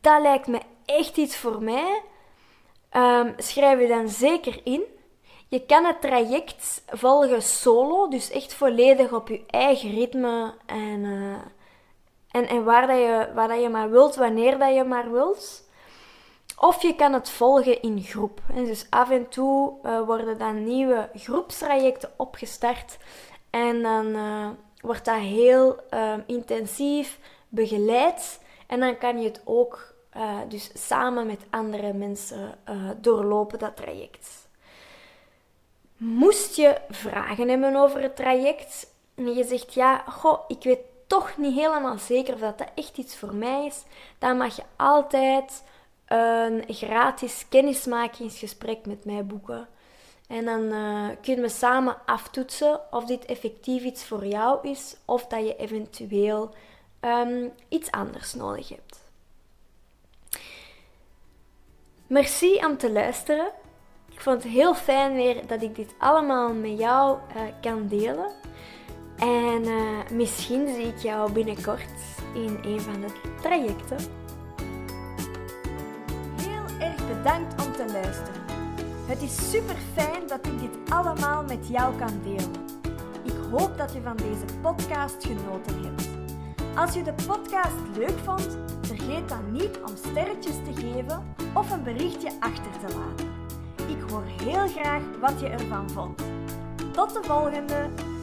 dat 0.00 0.22
lijkt 0.22 0.46
me 0.46 0.60
echt 0.84 1.16
iets 1.16 1.36
voor 1.36 1.62
mij, 1.62 2.02
um, 2.92 3.34
schrijf 3.36 3.80
je 3.80 3.88
dan 3.88 4.08
zeker 4.08 4.60
in. 4.64 4.82
Je 5.48 5.66
kan 5.66 5.84
het 5.84 6.00
traject 6.00 6.82
volgen 6.86 7.42
solo, 7.42 8.08
dus 8.08 8.30
echt 8.30 8.54
volledig 8.54 9.12
op 9.12 9.28
je 9.28 9.44
eigen 9.46 9.90
ritme 9.90 10.54
en, 10.66 11.04
uh, 11.04 11.34
en, 12.30 12.48
en 12.48 12.64
waar, 12.64 12.86
dat 12.86 12.96
je, 12.96 13.30
waar 13.34 13.48
dat 13.48 13.60
je 13.60 13.68
maar 13.68 13.90
wilt, 13.90 14.16
wanneer 14.16 14.58
dat 14.58 14.74
je 14.74 14.84
maar 14.84 15.10
wilt. 15.10 15.64
Of 16.58 16.82
je 16.82 16.94
kan 16.94 17.12
het 17.12 17.30
volgen 17.30 17.82
in 17.82 18.02
groep. 18.02 18.40
dus 18.54 18.86
af 18.90 19.10
en 19.10 19.28
toe 19.28 19.72
uh, 19.82 20.00
worden 20.00 20.38
dan 20.38 20.64
nieuwe 20.64 21.10
groepstrajecten 21.14 22.12
opgestart 22.16 22.98
en 23.50 23.82
dan 23.82 24.06
uh, 24.06 24.48
wordt 24.80 25.04
dat 25.04 25.20
heel 25.20 25.76
intensief 26.26 27.18
begeleid. 27.48 28.40
En 28.66 28.80
dan 28.80 28.98
kan 28.98 29.20
je 29.20 29.28
het 29.28 29.40
ook 29.44 29.94
dus 30.48 30.70
samen 30.74 31.26
met 31.26 31.46
andere 31.50 31.92
mensen 31.92 32.58
doorlopen, 33.00 33.58
dat 33.58 33.76
traject. 33.76 34.48
Moest 35.96 36.56
je 36.56 36.80
vragen 36.90 37.48
hebben 37.48 37.76
over 37.76 38.02
het 38.02 38.16
traject 38.16 38.94
en 39.14 39.34
je 39.34 39.44
zegt 39.44 39.74
ja, 39.74 40.04
goh, 40.08 40.40
ik 40.48 40.62
weet 40.62 40.80
toch 41.06 41.36
niet 41.36 41.54
helemaal 41.54 41.98
zeker 41.98 42.34
of 42.34 42.40
dat, 42.40 42.58
dat 42.58 42.70
echt 42.74 42.98
iets 42.98 43.16
voor 43.16 43.34
mij 43.34 43.66
is, 43.66 43.82
dan 44.18 44.36
mag 44.36 44.56
je 44.56 44.62
altijd 44.76 45.62
een 46.06 46.64
gratis 46.68 47.46
kennismakingsgesprek 47.48 48.86
met 48.86 49.04
mij 49.04 49.26
boeken. 49.26 49.68
En 50.26 50.44
dan 50.44 50.62
uh, 50.62 51.08
kunnen 51.22 51.44
we 51.44 51.50
samen 51.50 51.96
aftoetsen 52.06 52.80
of 52.90 53.04
dit 53.04 53.24
effectief 53.24 53.82
iets 53.82 54.04
voor 54.04 54.26
jou 54.26 54.68
is 54.68 54.96
of 55.04 55.26
dat 55.26 55.46
je 55.46 55.56
eventueel 55.56 56.54
um, 57.00 57.52
iets 57.68 57.90
anders 57.90 58.34
nodig 58.34 58.68
hebt. 58.68 59.04
Merci 62.06 62.64
om 62.64 62.76
te 62.76 62.92
luisteren. 62.92 63.52
Ik 64.12 64.20
vond 64.20 64.42
het 64.42 64.52
heel 64.52 64.74
fijn 64.74 65.14
weer 65.14 65.46
dat 65.46 65.62
ik 65.62 65.74
dit 65.74 65.94
allemaal 65.98 66.52
met 66.52 66.78
jou 66.78 67.18
uh, 67.36 67.42
kan 67.60 67.88
delen. 67.88 68.32
En 69.18 69.64
uh, 69.64 70.10
misschien 70.10 70.68
zie 70.68 70.86
ik 70.86 70.98
jou 70.98 71.32
binnenkort 71.32 71.90
in 72.34 72.58
een 72.62 72.80
van 72.80 73.00
de 73.00 73.12
trajecten. 73.42 73.98
Heel 76.36 76.78
erg 76.80 77.08
bedankt 77.08 77.66
om 77.66 77.72
te 77.72 77.92
luisteren. 77.92 78.35
Het 79.06 79.22
is 79.22 79.50
super 79.50 79.76
fijn 79.94 80.26
dat 80.26 80.46
ik 80.46 80.58
dit 80.60 80.90
allemaal 80.90 81.44
met 81.44 81.68
jou 81.68 81.98
kan 81.98 82.20
delen. 82.22 82.52
Ik 83.22 83.34
hoop 83.50 83.78
dat 83.78 83.92
je 83.92 84.02
van 84.02 84.16
deze 84.16 84.58
podcast 84.62 85.26
genoten 85.26 85.84
hebt. 85.84 86.08
Als 86.76 86.94
je 86.94 87.02
de 87.02 87.14
podcast 87.26 87.96
leuk 87.96 88.18
vond, 88.24 88.58
vergeet 88.82 89.28
dan 89.28 89.52
niet 89.52 89.78
om 89.88 89.96
sterretjes 89.96 90.54
te 90.54 90.80
geven 90.80 91.34
of 91.54 91.70
een 91.70 91.82
berichtje 91.82 92.30
achter 92.40 92.72
te 92.86 92.96
laten. 92.96 93.28
Ik 93.88 94.10
hoor 94.10 94.24
heel 94.24 94.68
graag 94.68 95.02
wat 95.20 95.40
je 95.40 95.48
ervan 95.48 95.90
vond. 95.90 96.22
Tot 96.92 97.12
de 97.12 97.22
volgende! 97.22 98.15